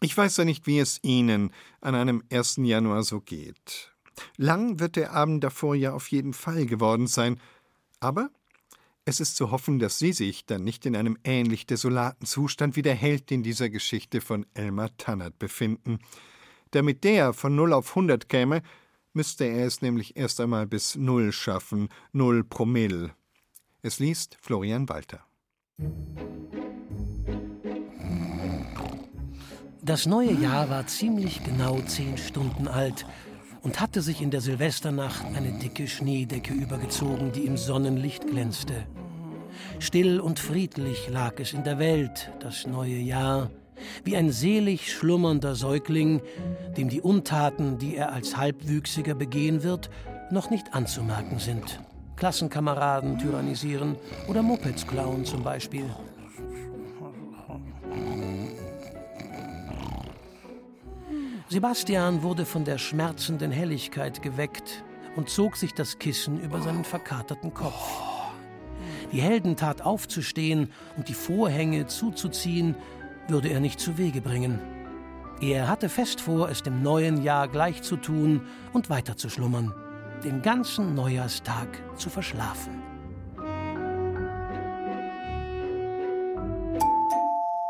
Ich 0.00 0.16
weiß 0.16 0.36
ja 0.36 0.44
nicht, 0.44 0.66
wie 0.66 0.78
es 0.78 1.02
Ihnen 1.02 1.52
an 1.80 1.94
einem 1.94 2.22
1. 2.30 2.56
Januar 2.58 3.02
so 3.02 3.20
geht. 3.20 3.92
Lang 4.36 4.78
wird 4.78 4.96
der 4.96 5.12
Abend 5.12 5.42
davor 5.42 5.74
ja 5.74 5.92
auf 5.92 6.10
jeden 6.10 6.32
Fall 6.32 6.66
geworden 6.66 7.06
sein, 7.06 7.40
aber 8.00 8.30
es 9.04 9.20
ist 9.20 9.36
zu 9.36 9.50
hoffen, 9.50 9.78
dass 9.78 9.98
Sie 9.98 10.12
sich 10.12 10.46
dann 10.46 10.64
nicht 10.64 10.84
in 10.84 10.96
einem 10.96 11.16
ähnlich 11.24 11.66
desolaten 11.66 12.26
Zustand 12.26 12.76
wie 12.76 12.82
der 12.82 12.94
Held 12.94 13.30
in 13.30 13.42
dieser 13.42 13.70
Geschichte 13.70 14.20
von 14.20 14.44
Elmar 14.54 14.96
Tannert 14.96 15.38
befinden. 15.38 16.00
Damit 16.72 17.04
der 17.04 17.32
von 17.32 17.54
0 17.54 17.72
auf 17.72 17.90
100 17.90 18.28
käme, 18.28 18.62
müsste 19.12 19.44
er 19.44 19.66
es 19.66 19.80
nämlich 19.80 20.16
erst 20.16 20.40
einmal 20.40 20.66
bis 20.66 20.96
Null 20.96 21.32
schaffen, 21.32 21.88
Null 22.12 22.44
Promille. 22.44 23.14
Es 23.80 23.98
liest 23.98 24.36
Florian 24.42 24.88
Walter. 24.88 25.24
Das 29.86 30.04
neue 30.04 30.32
Jahr 30.32 30.68
war 30.68 30.84
ziemlich 30.88 31.44
genau 31.44 31.78
zehn 31.86 32.18
Stunden 32.18 32.66
alt 32.66 33.06
und 33.62 33.80
hatte 33.80 34.02
sich 34.02 34.20
in 34.20 34.32
der 34.32 34.40
Silvesternacht 34.40 35.24
eine 35.36 35.60
dicke 35.60 35.86
Schneedecke 35.86 36.52
übergezogen, 36.52 37.30
die 37.30 37.46
im 37.46 37.56
Sonnenlicht 37.56 38.26
glänzte. 38.26 38.84
Still 39.78 40.18
und 40.18 40.40
friedlich 40.40 41.08
lag 41.08 41.34
es 41.38 41.52
in 41.52 41.62
der 41.62 41.78
Welt, 41.78 42.32
das 42.40 42.66
neue 42.66 42.96
Jahr, 42.96 43.48
wie 44.02 44.16
ein 44.16 44.32
selig 44.32 44.92
schlummernder 44.92 45.54
Säugling, 45.54 46.20
dem 46.76 46.88
die 46.88 47.00
Untaten, 47.00 47.78
die 47.78 47.94
er 47.94 48.12
als 48.12 48.36
Halbwüchsiger 48.36 49.14
begehen 49.14 49.62
wird, 49.62 49.88
noch 50.32 50.50
nicht 50.50 50.74
anzumerken 50.74 51.38
sind. 51.38 51.78
Klassenkameraden 52.16 53.18
tyrannisieren 53.20 53.94
oder 54.26 54.42
Mopeds 54.42 54.84
klauen 54.84 55.24
zum 55.24 55.44
Beispiel. 55.44 55.84
Sebastian 61.48 62.24
wurde 62.24 62.44
von 62.44 62.64
der 62.64 62.76
schmerzenden 62.76 63.52
Helligkeit 63.52 64.20
geweckt 64.20 64.82
und 65.14 65.30
zog 65.30 65.56
sich 65.56 65.72
das 65.72 66.00
Kissen 66.00 66.40
über 66.40 66.60
seinen 66.60 66.82
verkaterten 66.82 67.54
Kopf. 67.54 68.02
Die 69.12 69.20
Heldentat 69.20 69.82
aufzustehen 69.82 70.72
und 70.96 71.08
die 71.08 71.14
Vorhänge 71.14 71.86
zuzuziehen, 71.86 72.74
würde 73.28 73.48
er 73.50 73.60
nicht 73.60 73.78
zu 73.78 73.96
Wege 73.96 74.20
bringen. 74.20 74.58
Er 75.40 75.68
hatte 75.68 75.88
fest 75.88 76.20
vor, 76.20 76.48
es 76.48 76.64
dem 76.64 76.82
neuen 76.82 77.22
Jahr 77.22 77.46
gleich 77.46 77.80
zu 77.82 77.96
tun 77.96 78.48
und 78.72 78.90
weiter 78.90 79.16
zu 79.16 79.28
schlummern, 79.28 79.72
den 80.24 80.42
ganzen 80.42 80.96
Neujahrstag 80.96 81.68
zu 81.96 82.10
verschlafen. 82.10 82.82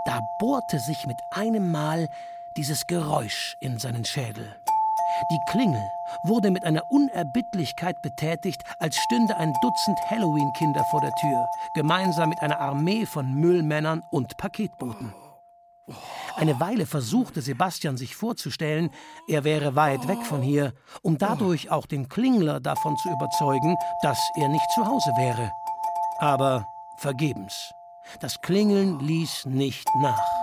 Da 0.06 0.20
bohrte 0.38 0.78
sich 0.78 1.06
mit 1.06 1.18
einem 1.30 1.70
Mal 1.70 2.08
dieses 2.56 2.86
Geräusch 2.86 3.56
in 3.60 3.78
seinen 3.78 4.04
Schädel. 4.04 4.56
Die 5.30 5.40
Klingel 5.50 5.90
wurde 6.24 6.50
mit 6.50 6.64
einer 6.64 6.82
Unerbittlichkeit 6.90 8.00
betätigt, 8.02 8.62
als 8.78 8.96
stünde 8.96 9.36
ein 9.36 9.52
Dutzend 9.62 9.98
Halloween-Kinder 10.10 10.84
vor 10.90 11.00
der 11.00 11.12
Tür, 11.14 11.48
gemeinsam 11.74 12.28
mit 12.28 12.40
einer 12.42 12.60
Armee 12.60 13.06
von 13.06 13.32
Müllmännern 13.34 14.02
und 14.10 14.36
Paketboten. 14.36 15.14
Eine 16.34 16.58
Weile 16.60 16.84
versuchte 16.84 17.40
Sebastian 17.40 17.96
sich 17.96 18.16
vorzustellen, 18.16 18.90
er 19.28 19.44
wäre 19.44 19.76
weit 19.76 20.08
weg 20.08 20.22
von 20.22 20.42
hier, 20.42 20.72
um 21.02 21.16
dadurch 21.16 21.70
auch 21.70 21.86
den 21.86 22.08
Klingler 22.08 22.60
davon 22.60 22.96
zu 22.96 23.08
überzeugen, 23.10 23.76
dass 24.02 24.18
er 24.36 24.48
nicht 24.48 24.70
zu 24.74 24.84
Hause 24.84 25.10
wäre. 25.16 25.50
Aber 26.18 26.66
vergebens. 26.98 27.72
Das 28.20 28.40
Klingeln 28.40 28.98
ließ 29.00 29.46
nicht 29.46 29.88
nach. 30.00 30.35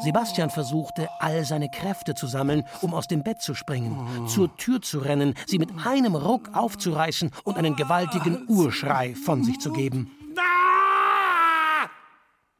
Sebastian 0.00 0.50
versuchte, 0.50 1.08
all 1.18 1.44
seine 1.44 1.70
Kräfte 1.70 2.14
zu 2.14 2.26
sammeln, 2.26 2.64
um 2.80 2.94
aus 2.94 3.06
dem 3.06 3.22
Bett 3.22 3.42
zu 3.42 3.54
springen, 3.54 4.26
zur 4.26 4.56
Tür 4.56 4.80
zu 4.82 4.98
rennen, 4.98 5.34
sie 5.46 5.58
mit 5.58 5.70
einem 5.84 6.14
Ruck 6.14 6.50
aufzureißen 6.54 7.30
und 7.44 7.56
einen 7.56 7.76
gewaltigen 7.76 8.44
Urschrei 8.48 9.14
von 9.14 9.44
sich 9.44 9.58
zu 9.58 9.72
geben. 9.72 10.10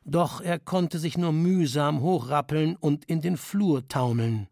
Doch 0.05 0.41
er 0.41 0.59
konnte 0.59 0.99
sich 0.99 1.17
nur 1.17 1.33
mühsam 1.33 2.01
hochrappeln 2.01 2.77
und 2.77 3.05
in 3.05 3.21
den 3.21 3.37
Flur 3.37 3.87
taumeln. 3.87 4.49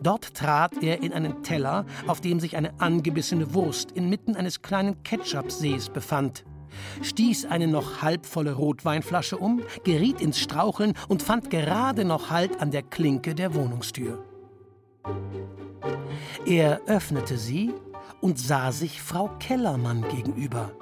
Dort 0.00 0.34
trat 0.34 0.82
er 0.82 1.02
in 1.02 1.12
einen 1.12 1.42
Teller, 1.42 1.84
auf 2.06 2.20
dem 2.20 2.40
sich 2.40 2.56
eine 2.56 2.80
angebissene 2.80 3.54
Wurst 3.54 3.92
inmitten 3.92 4.34
eines 4.34 4.62
kleinen 4.62 5.02
Ketchupsees 5.04 5.90
befand 5.90 6.44
stieß 7.02 7.46
eine 7.46 7.66
noch 7.66 8.02
halbvolle 8.02 8.54
Rotweinflasche 8.54 9.38
um, 9.38 9.62
geriet 9.84 10.20
ins 10.20 10.38
Straucheln 10.38 10.94
und 11.08 11.22
fand 11.22 11.50
gerade 11.50 12.04
noch 12.04 12.30
Halt 12.30 12.60
an 12.60 12.70
der 12.70 12.82
Klinke 12.82 13.34
der 13.34 13.54
Wohnungstür. 13.54 14.24
Er 16.46 16.80
öffnete 16.86 17.36
sie 17.36 17.72
und 18.20 18.38
sah 18.38 18.72
sich 18.72 19.02
Frau 19.02 19.28
Kellermann 19.38 20.04
gegenüber. 20.08 20.72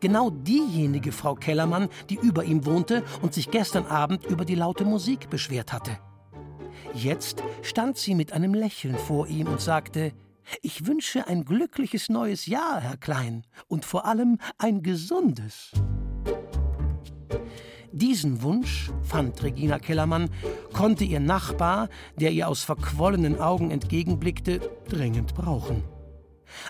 Genau 0.00 0.30
diejenige 0.30 1.12
Frau 1.12 1.34
Kellermann, 1.34 1.88
die 2.08 2.16
über 2.16 2.44
ihm 2.44 2.64
wohnte 2.64 3.04
und 3.22 3.34
sich 3.34 3.50
gestern 3.50 3.86
Abend 3.86 4.24
über 4.26 4.44
die 4.44 4.54
laute 4.54 4.84
Musik 4.84 5.28
beschwert 5.30 5.72
hatte. 5.72 5.98
Jetzt 6.94 7.42
stand 7.62 7.98
sie 7.98 8.14
mit 8.14 8.32
einem 8.32 8.54
Lächeln 8.54 8.96
vor 8.96 9.26
ihm 9.26 9.48
und 9.48 9.60
sagte 9.60 10.12
ich 10.62 10.86
wünsche 10.86 11.26
ein 11.26 11.44
glückliches 11.44 12.08
neues 12.08 12.46
Jahr, 12.46 12.80
Herr 12.80 12.96
Klein, 12.96 13.44
und 13.68 13.84
vor 13.84 14.06
allem 14.06 14.38
ein 14.58 14.82
gesundes. 14.82 15.72
Diesen 17.92 18.42
Wunsch, 18.42 18.90
fand 19.02 19.42
Regina 19.42 19.78
Kellermann, 19.78 20.28
konnte 20.72 21.04
ihr 21.04 21.20
Nachbar, 21.20 21.88
der 22.20 22.30
ihr 22.32 22.48
aus 22.48 22.62
verquollenen 22.62 23.40
Augen 23.40 23.70
entgegenblickte, 23.70 24.60
dringend 24.88 25.34
brauchen. 25.34 25.82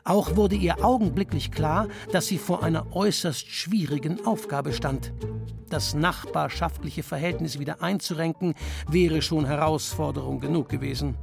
Auch 0.04 0.36
wurde 0.36 0.56
ihr 0.56 0.84
augenblicklich 0.84 1.50
klar, 1.50 1.88
dass 2.12 2.26
sie 2.26 2.38
vor 2.38 2.62
einer 2.62 2.94
äußerst 2.94 3.46
schwierigen 3.48 4.24
Aufgabe 4.24 4.72
stand. 4.72 5.12
Das 5.68 5.94
nachbarschaftliche 5.94 7.02
Verhältnis 7.02 7.58
wieder 7.58 7.82
einzurenken, 7.82 8.54
wäre 8.88 9.20
schon 9.20 9.46
Herausforderung 9.46 10.40
genug 10.40 10.68
gewesen. 10.68 11.16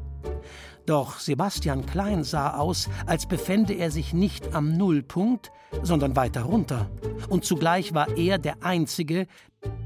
Doch 0.86 1.19
Sebastian 1.19 1.86
Klein 1.86 2.26
sah 2.26 2.58
aus, 2.58 2.89
als 3.06 3.26
befände 3.26 3.74
er 3.74 3.89
sich 3.89 4.13
nicht 4.13 4.54
am 4.54 4.76
Nullpunkt, 4.76 5.50
sondern 5.82 6.17
weiter 6.17 6.43
runter. 6.43 6.91
Und 7.30 7.46
zugleich 7.46 7.93
war 7.93 8.17
er 8.17 8.38
der 8.38 8.63
Einzige, 8.63 9.28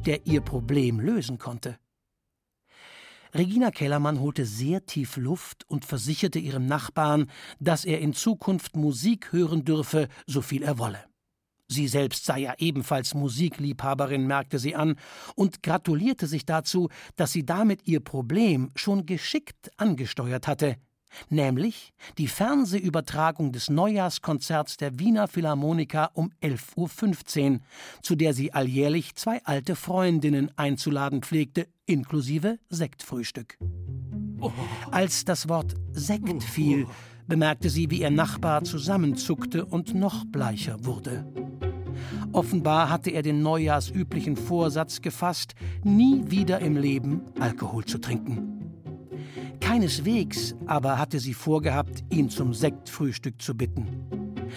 der 0.07 0.25
ihr 0.25 0.41
Problem 0.41 0.99
lösen 0.99 1.37
konnte. 1.37 1.77
Regina 3.31 3.69
Kellermann 3.69 4.19
holte 4.19 4.45
sehr 4.45 4.87
tief 4.87 5.17
Luft 5.17 5.65
und 5.69 5.85
versicherte 5.85 6.39
ihrem 6.39 6.65
Nachbarn, 6.65 7.29
dass 7.59 7.85
er 7.85 7.99
in 7.99 8.13
Zukunft 8.13 8.75
Musik 8.75 9.31
hören 9.31 9.65
dürfe, 9.65 10.07
so 10.25 10.41
viel 10.41 10.63
er 10.63 10.79
wolle. 10.79 11.03
Sie 11.67 11.87
selbst 11.89 12.25
sei 12.25 12.39
ja 12.39 12.55
ebenfalls 12.57 13.13
Musikliebhaberin, 13.13 14.25
merkte 14.25 14.57
sie 14.57 14.75
an, 14.75 14.95
und 15.35 15.61
gratulierte 15.61 16.25
sich 16.25 16.45
dazu, 16.45 16.89
dass 17.17 17.33
sie 17.33 17.45
damit 17.45 17.85
ihr 17.85 17.99
Problem 17.99 18.71
schon 18.75 19.05
geschickt 19.05 19.69
angesteuert 19.77 20.47
hatte 20.47 20.77
nämlich 21.29 21.93
die 22.17 22.27
Fernsehübertragung 22.27 23.51
des 23.51 23.69
Neujahrskonzerts 23.69 24.77
der 24.77 24.99
Wiener 24.99 25.27
Philharmoniker 25.27 26.11
um 26.13 26.31
11.15 26.41 27.53
Uhr, 27.53 27.59
zu 28.01 28.15
der 28.15 28.33
sie 28.33 28.53
alljährlich 28.53 29.15
zwei 29.15 29.43
alte 29.43 29.75
Freundinnen 29.75 30.51
einzuladen 30.57 31.21
pflegte, 31.21 31.67
inklusive 31.85 32.59
Sektfrühstück. 32.69 33.57
Als 34.91 35.25
das 35.25 35.49
Wort 35.49 35.73
Sekt 35.91 36.43
fiel, 36.43 36.87
bemerkte 37.27 37.69
sie, 37.69 37.89
wie 37.91 38.01
ihr 38.01 38.11
Nachbar 38.11 38.63
zusammenzuckte 38.63 39.65
und 39.65 39.93
noch 39.93 40.25
bleicher 40.25 40.85
wurde. 40.85 41.25
Offenbar 42.31 42.89
hatte 42.89 43.09
er 43.11 43.21
den 43.21 43.41
neujahrsüblichen 43.41 44.35
Vorsatz 44.35 45.01
gefasst, 45.01 45.55
nie 45.83 46.23
wieder 46.27 46.59
im 46.59 46.77
Leben 46.77 47.21
Alkohol 47.39 47.85
zu 47.85 47.97
trinken. 47.97 48.56
Keineswegs 49.59 50.55
aber 50.65 50.97
hatte 50.97 51.19
sie 51.19 51.33
vorgehabt, 51.33 52.03
ihn 52.09 52.29
zum 52.29 52.53
Sektfrühstück 52.53 53.41
zu 53.41 53.55
bitten. 53.55 53.87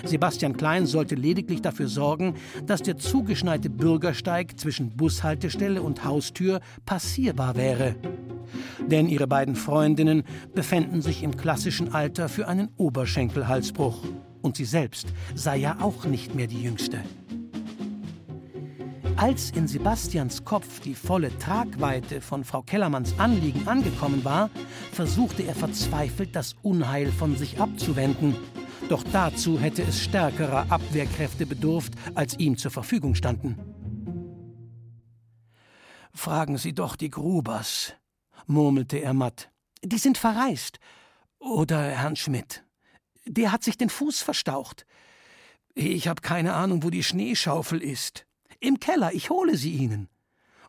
Sebastian 0.05 0.57
Klein 0.57 0.87
sollte 0.87 1.15
lediglich 1.15 1.63
dafür 1.63 1.89
sorgen, 1.89 2.35
dass 2.67 2.83
der 2.83 2.97
zugeschneite 2.97 3.71
Bürgersteig 3.71 4.59
zwischen 4.59 4.97
Bushaltestelle 4.97 5.83
und 5.83 6.05
Haustür 6.05 6.61
passierbar 6.87 7.57
wäre. 7.57 7.97
Denn 8.87 9.09
ihre 9.09 9.27
beiden 9.27 9.57
Freundinnen 9.57 10.25
befänden 10.55 11.03
sich 11.03 11.23
im 11.23 11.37
klassischen 11.37 11.93
Alter 11.93 12.29
für 12.29 12.49
einen 12.49 12.69
Oberschenkelhalsbruch. 12.77 14.03
Und 14.43 14.57
sie 14.57 14.65
selbst 14.65 15.09
sei 15.35 15.59
ja 15.59 15.79
auch 15.81 16.07
nicht 16.07 16.35
mehr 16.35 16.47
die 16.47 16.63
Jüngste. 16.63 17.01
Als 19.21 19.51
in 19.51 19.69
Sebastians 19.69 20.47
Kopf 20.47 20.81
die 20.81 20.95
volle 20.95 21.37
Tragweite 21.39 22.23
von 22.23 22.43
Frau 22.43 22.63
Kellermanns 22.63 23.19
Anliegen 23.19 23.69
angekommen 23.69 24.25
war, 24.25 24.49
versuchte 24.93 25.43
er 25.43 25.55
verzweifelt, 25.55 26.35
das 26.35 26.57
Unheil 26.63 27.13
von 27.13 27.37
sich 27.37 27.61
abzuwenden. 27.61 28.35
Doch 28.89 29.05
dazu 29.13 29.61
hätte 29.61 29.83
es 29.83 30.01
stärkerer 30.01 30.73
Abwehrkräfte 30.73 31.45
bedurft, 31.45 31.93
als 32.15 32.39
ihm 32.39 32.57
zur 32.57 32.71
Verfügung 32.71 33.15
standen. 33.15 33.59
Fragen 36.15 36.57
Sie 36.57 36.73
doch 36.73 36.97
die 36.97 37.11
Grubers, 37.11 37.93
murmelte 38.47 38.97
er 38.97 39.13
matt. 39.13 39.51
Die 39.85 39.99
sind 39.99 40.17
verreist. 40.17 40.81
Oder 41.39 41.91
Herrn 41.91 42.17
Schmidt. 42.17 42.65
Der 43.27 43.53
hat 43.53 43.65
sich 43.65 43.77
den 43.77 43.91
Fuß 43.91 44.23
verstaucht. 44.23 44.87
Ich 45.75 46.09
habe 46.09 46.23
keine 46.23 46.55
Ahnung, 46.55 46.83
wo 46.83 46.89
die 46.89 47.05
Schneeschaufel 47.05 47.83
ist. 47.83 48.25
Im 48.61 48.79
Keller, 48.79 49.13
ich 49.13 49.31
hole 49.31 49.57
sie 49.57 49.73
Ihnen. 49.73 50.09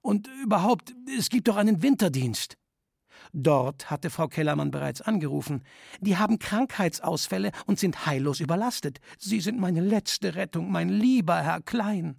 Und 0.02 0.28
überhaupt, 0.44 0.94
es 1.18 1.30
gibt 1.30 1.48
doch 1.48 1.58
einen 1.58 1.82
Winterdienst. 1.82 2.58
Dort 3.34 3.90
hatte 3.90 4.10
Frau 4.10 4.28
Kellermann 4.28 4.72
bereits 4.72 5.02
angerufen. 5.02 5.64
Die 6.00 6.18
haben 6.18 6.40
Krankheitsausfälle 6.40 7.52
und 7.66 7.80
sind 7.80 8.06
heillos 8.06 8.40
überlastet. 8.40 9.00
Sie 9.20 9.40
sind 9.40 9.60
meine 9.60 9.82
letzte 9.82 10.36
Rettung, 10.36 10.72
mein 10.72 10.90
lieber 10.90 11.42
Herr 11.42 11.62
Klein. 11.62 12.16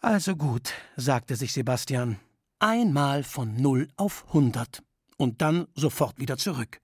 Also 0.00 0.36
gut, 0.36 0.72
sagte 0.96 1.36
sich 1.36 1.52
Sebastian. 1.52 2.20
Einmal 2.58 3.24
von 3.24 3.56
null 3.56 3.88
auf 3.96 4.32
hundert. 4.32 4.82
Und 5.18 5.42
dann 5.42 5.66
sofort 5.74 6.18
wieder 6.20 6.36
zurück. 6.36 6.80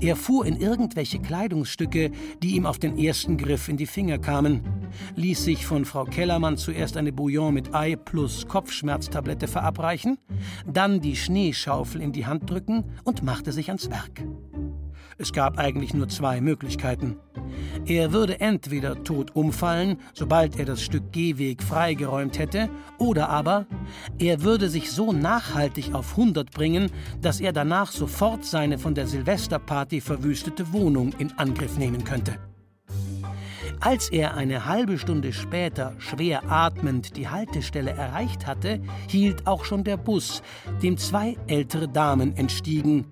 Er 0.00 0.16
fuhr 0.16 0.46
in 0.46 0.56
irgendwelche 0.56 1.18
Kleidungsstücke, 1.18 2.10
die 2.42 2.56
ihm 2.56 2.66
auf 2.66 2.78
den 2.78 2.98
ersten 2.98 3.36
Griff 3.36 3.68
in 3.68 3.76
die 3.76 3.86
Finger 3.86 4.18
kamen, 4.18 4.62
ließ 5.16 5.44
sich 5.44 5.66
von 5.66 5.84
Frau 5.84 6.04
Kellermann 6.04 6.56
zuerst 6.56 6.96
eine 6.96 7.12
Bouillon 7.12 7.54
mit 7.54 7.74
Ei 7.74 7.96
plus 7.96 8.46
Kopfschmerztablette 8.48 9.46
verabreichen, 9.46 10.18
dann 10.66 11.00
die 11.00 11.16
Schneeschaufel 11.16 12.00
in 12.00 12.12
die 12.12 12.26
Hand 12.26 12.48
drücken 12.48 12.84
und 13.04 13.22
machte 13.22 13.52
sich 13.52 13.68
ans 13.68 13.90
Werk. 13.90 14.22
Es 15.20 15.34
gab 15.34 15.58
eigentlich 15.58 15.92
nur 15.92 16.08
zwei 16.08 16.40
Möglichkeiten. 16.40 17.18
Er 17.84 18.10
würde 18.10 18.40
entweder 18.40 19.04
tot 19.04 19.36
umfallen, 19.36 19.98
sobald 20.14 20.58
er 20.58 20.64
das 20.64 20.80
Stück 20.80 21.12
Gehweg 21.12 21.62
freigeräumt 21.62 22.38
hätte, 22.38 22.70
oder 22.96 23.28
aber 23.28 23.66
er 24.18 24.40
würde 24.40 24.70
sich 24.70 24.90
so 24.90 25.12
nachhaltig 25.12 25.92
auf 25.92 26.12
100 26.12 26.50
bringen, 26.52 26.90
dass 27.20 27.38
er 27.38 27.52
danach 27.52 27.92
sofort 27.92 28.46
seine 28.46 28.78
von 28.78 28.94
der 28.94 29.06
Silvesterparty 29.06 30.00
verwüstete 30.00 30.72
Wohnung 30.72 31.12
in 31.18 31.30
Angriff 31.32 31.76
nehmen 31.76 32.02
könnte. 32.02 32.36
Als 33.78 34.08
er 34.08 34.38
eine 34.38 34.64
halbe 34.64 34.98
Stunde 34.98 35.34
später 35.34 35.96
schwer 35.98 36.50
atmend 36.50 37.18
die 37.18 37.28
Haltestelle 37.28 37.90
erreicht 37.90 38.46
hatte, 38.46 38.80
hielt 39.06 39.46
auch 39.46 39.66
schon 39.66 39.84
der 39.84 39.98
Bus, 39.98 40.42
dem 40.82 40.96
zwei 40.96 41.36
ältere 41.46 41.88
Damen 41.88 42.34
entstiegen, 42.38 43.04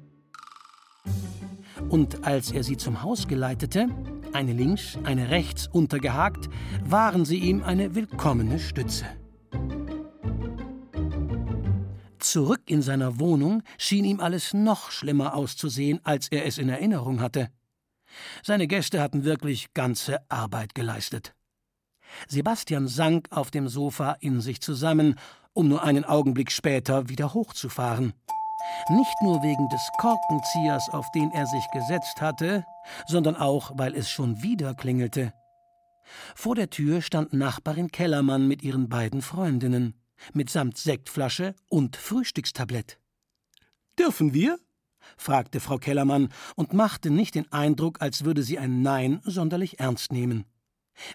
und 1.89 2.25
als 2.25 2.51
er 2.51 2.63
sie 2.63 2.77
zum 2.77 3.03
Haus 3.03 3.29
geleitete, 3.29 3.89
eine 4.33 4.53
links, 4.53 4.99
eine 5.05 5.31
rechts 5.31 5.67
untergehakt, 5.67 6.49
waren 6.85 7.25
sie 7.25 7.39
ihm 7.39 7.63
eine 7.63 7.95
willkommene 7.95 8.59
Stütze. 8.59 9.07
Zurück 12.19 12.63
in 12.67 12.83
seiner 12.83 13.19
Wohnung 13.19 13.63
schien 13.79 14.05
ihm 14.05 14.21
alles 14.21 14.53
noch 14.53 14.91
schlimmer 14.91 15.35
auszusehen, 15.35 16.01
als 16.05 16.29
er 16.29 16.45
es 16.45 16.59
in 16.59 16.69
Erinnerung 16.69 17.21
hatte. 17.21 17.49
Seine 18.43 18.67
Gäste 18.67 19.01
hatten 19.01 19.25
wirklich 19.25 19.73
ganze 19.75 20.19
Arbeit 20.29 20.75
geleistet. 20.75 21.35
Sebastian 22.27 22.89
sank 22.89 23.29
auf 23.31 23.51
dem 23.51 23.69
Sofa 23.69 24.17
in 24.21 24.41
sich 24.41 24.61
zusammen, 24.61 25.15
um 25.53 25.69
nur 25.69 25.83
einen 25.83 26.05
Augenblick 26.05 26.51
später 26.51 27.09
wieder 27.09 27.35
hochzufahren. 27.35 28.15
Nicht 28.89 29.23
nur 29.23 29.43
wegen 29.43 29.69
des 29.69 29.89
Korkenziehers, 29.99 30.89
auf 30.91 31.11
den 31.11 31.31
er 31.31 31.47
sich 31.47 31.67
gesetzt 31.73 32.21
hatte, 32.21 32.65
sondern 33.07 33.37
auch, 33.37 33.73
weil 33.75 33.95
es 33.95 34.11
schon 34.11 34.43
wieder 34.43 34.75
klingelte. 34.75 35.33
Vor 36.35 36.55
der 36.55 36.71
Tür 36.71 37.03
stand 37.03 37.33
Nachbarin 37.33 37.91
Kellermann 37.91 38.49
mit 38.49 38.63
ihren 38.63 38.89
beiden 38.89 39.23
Freundinnen, 39.23 39.95
mitsamt 40.33 40.79
Sektflasche 40.79 41.55
und 41.69 41.97
Frühstückstablett. 41.97 42.99
Dürfen 43.99 44.33
wir? 44.33 44.59
fragte 45.17 45.61
Frau 45.61 45.79
Kellermann 45.79 46.29
und 46.55 46.73
machte 46.73 47.11
nicht 47.11 47.35
den 47.35 47.51
Eindruck, 47.53 48.01
als 48.01 48.25
würde 48.25 48.43
sie 48.43 48.59
ein 48.59 48.83
Nein 48.83 49.21
sonderlich 49.25 49.81
ernst 49.81 50.13
nehmen. 50.13 50.45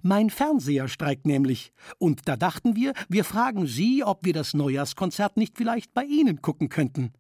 Mein 0.02 0.30
Fernseher 0.30 0.88
streikt 0.88 1.26
nämlich, 1.26 1.74
und 1.98 2.22
da 2.28 2.36
dachten 2.36 2.76
wir, 2.76 2.94
wir 3.10 3.24
fragen 3.24 3.68
Sie, 3.68 4.04
ob 4.04 4.24
wir 4.24 4.34
das 4.34 4.54
Neujahrskonzert 4.54 5.38
nicht 5.38 5.58
vielleicht 5.58 5.94
bei 5.94 6.06
Ihnen 6.06 6.42
gucken 6.42 6.70
könnten. 6.70 7.12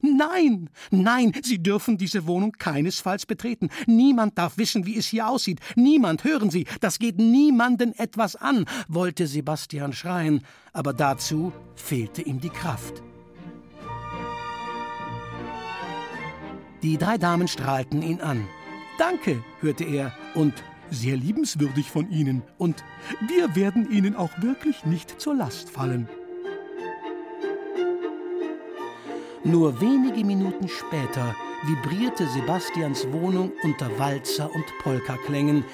Nein, 0.00 0.70
nein, 0.90 1.32
Sie 1.42 1.62
dürfen 1.62 1.98
diese 1.98 2.26
Wohnung 2.26 2.52
keinesfalls 2.52 3.26
betreten. 3.26 3.70
Niemand 3.86 4.38
darf 4.38 4.58
wissen, 4.58 4.86
wie 4.86 4.96
es 4.96 5.06
hier 5.06 5.28
aussieht. 5.28 5.60
Niemand, 5.74 6.24
hören 6.24 6.50
Sie, 6.50 6.66
das 6.80 6.98
geht 6.98 7.18
niemanden 7.18 7.92
etwas 7.94 8.36
an, 8.36 8.66
wollte 8.88 9.26
Sebastian 9.26 9.92
schreien, 9.92 10.42
aber 10.72 10.92
dazu 10.92 11.52
fehlte 11.74 12.22
ihm 12.22 12.40
die 12.40 12.50
Kraft. 12.50 13.02
Die 16.82 16.98
drei 16.98 17.18
Damen 17.18 17.48
strahlten 17.48 18.02
ihn 18.02 18.20
an. 18.20 18.46
Danke, 18.98 19.42
hörte 19.60 19.84
er, 19.84 20.12
und 20.34 20.54
sehr 20.90 21.16
liebenswürdig 21.16 21.90
von 21.90 22.10
Ihnen, 22.10 22.42
und 22.58 22.84
wir 23.28 23.56
werden 23.56 23.90
Ihnen 23.90 24.14
auch 24.14 24.30
wirklich 24.40 24.84
nicht 24.84 25.20
zur 25.20 25.34
Last 25.34 25.68
fallen. 25.70 26.08
Nur 29.46 29.80
wenige 29.80 30.24
Minuten 30.24 30.68
später 30.68 31.36
vibrierte 31.62 32.26
Sebastians 32.26 33.06
Wohnung 33.12 33.52
unter 33.62 33.88
Walzer- 33.96 34.52
und 34.52 34.64
Polkaklängen, 34.82 35.64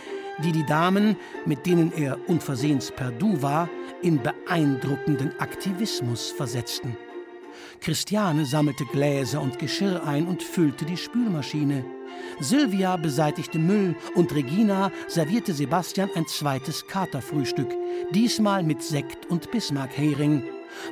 die 0.45 0.53
die 0.53 0.67
Damen, 0.67 1.17
mit 1.47 1.65
denen 1.65 1.91
er 1.91 2.19
unversehens 2.29 2.91
per 2.91 3.11
Du 3.13 3.41
war, 3.41 3.71
in 4.03 4.21
beeindruckenden 4.23 5.33
Aktivismus 5.41 6.31
versetzten. 6.33 6.99
Christiane 7.81 8.45
sammelte 8.45 8.85
Gläser 8.85 9.41
und 9.41 9.59
Geschirr 9.59 10.07
ein 10.07 10.27
und 10.27 10.43
füllte 10.43 10.85
die 10.85 10.99
Spülmaschine. 10.99 11.83
Sylvia 12.41 12.99
beseitigte 12.99 13.59
Müll 13.59 13.97
und 14.15 14.35
Regina 14.35 14.93
servierte 15.09 15.55
Sebastian 15.55 16.11
ein 16.15 16.27
zweites 16.27 16.87
Katerfrühstück, 16.87 17.75
diesmal 18.11 18.65
mit 18.65 18.83
Sekt 18.83 19.25
und 19.31 19.51
Bismarckhering 19.51 20.43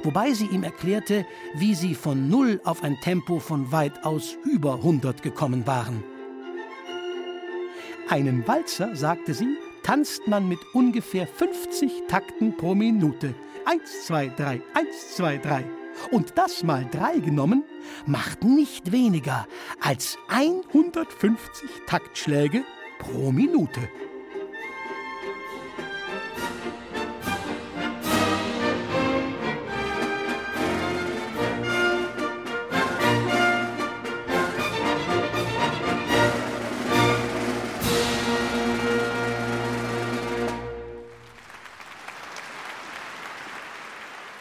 wobei 0.03 0.33
sie 0.33 0.47
ihm 0.47 0.63
erklärte, 0.63 1.27
wie 1.55 1.75
sie 1.75 1.95
von 1.95 2.29
null 2.29 2.61
auf 2.65 2.83
ein 2.83 3.01
Tempo 3.01 3.39
von 3.39 3.73
weitaus 3.73 4.37
über 4.45 4.75
100 4.75 5.23
gekommen 5.23 5.67
waren. 5.67 6.03
Einen 8.09 8.47
Walzer, 8.49 8.97
sagte 8.97 9.35
sie, 9.35 9.57
tanzt 9.83 10.27
man 10.27 10.49
mit 10.49 10.59
ungefähr 10.73 11.27
50 11.27 12.05
Takten 12.09 12.57
pro 12.57 12.75
Minute. 12.75 13.35
Eins, 13.65 14.07
zwei, 14.07 14.29
drei, 14.29 14.61
eins, 14.75 15.17
zwei, 15.17 15.39
drei. 15.39 15.65
Und 16.11 16.37
das 16.37 16.63
mal 16.63 16.87
drei 16.91 17.19
genommen, 17.19 17.63
macht 18.07 18.43
nicht 18.43 18.93
weniger 18.93 19.47
als 19.81 20.19
150 20.29 21.71
Taktschläge 21.87 22.65
pro 22.99 23.33
Minute. 23.33 23.81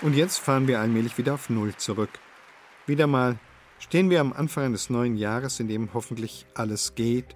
Und 0.10 0.16
jetzt 0.16 0.40
fahren 0.40 0.68
wir 0.68 0.80
allmählich 0.80 1.20
wieder 1.20 1.36
auf 1.36 1.52
Null 1.52 1.76
zurück. 1.76 2.10
Wieder 2.88 3.06
mal 3.06 3.38
stehen 3.78 4.10
wir 4.10 4.22
am 4.22 4.34
Anfang 4.34 4.64
eines 4.64 4.90
neuen 4.90 5.16
Jahres, 5.18 5.60
in 5.60 5.68
dem 5.68 5.94
hoffentlich 5.94 6.48
alles 6.56 6.96
geht 6.96 7.36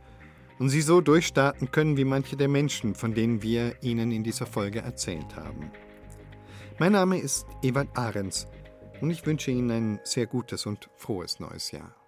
und 0.57 0.69
Sie 0.69 0.82
so 0.82 0.99
durchstarten 0.99 1.69
können 1.69 1.97
wie 1.97 2.03
manche 2.03 2.36
der 2.36 2.47
Menschen, 2.47 2.95
von 2.95 3.13
denen 3.13 3.43
wir 3.43 3.76
Ihnen 3.84 4.11
in 4.11 4.24
dieser 4.24 4.47
Folge 4.47 4.80
erzählt 4.80 5.36
haben. 5.36 5.71
Mein 6.80 6.93
Name 6.93 7.19
ist 7.19 7.45
Ewald 7.61 7.89
Ahrens 7.95 8.47
und 9.01 9.11
ich 9.11 9.24
wünsche 9.24 9.51
Ihnen 9.51 9.69
ein 9.69 9.99
sehr 10.03 10.26
gutes 10.26 10.65
und 10.65 10.89
frohes 10.95 11.39
neues 11.39 11.69
Jahr. 11.69 12.03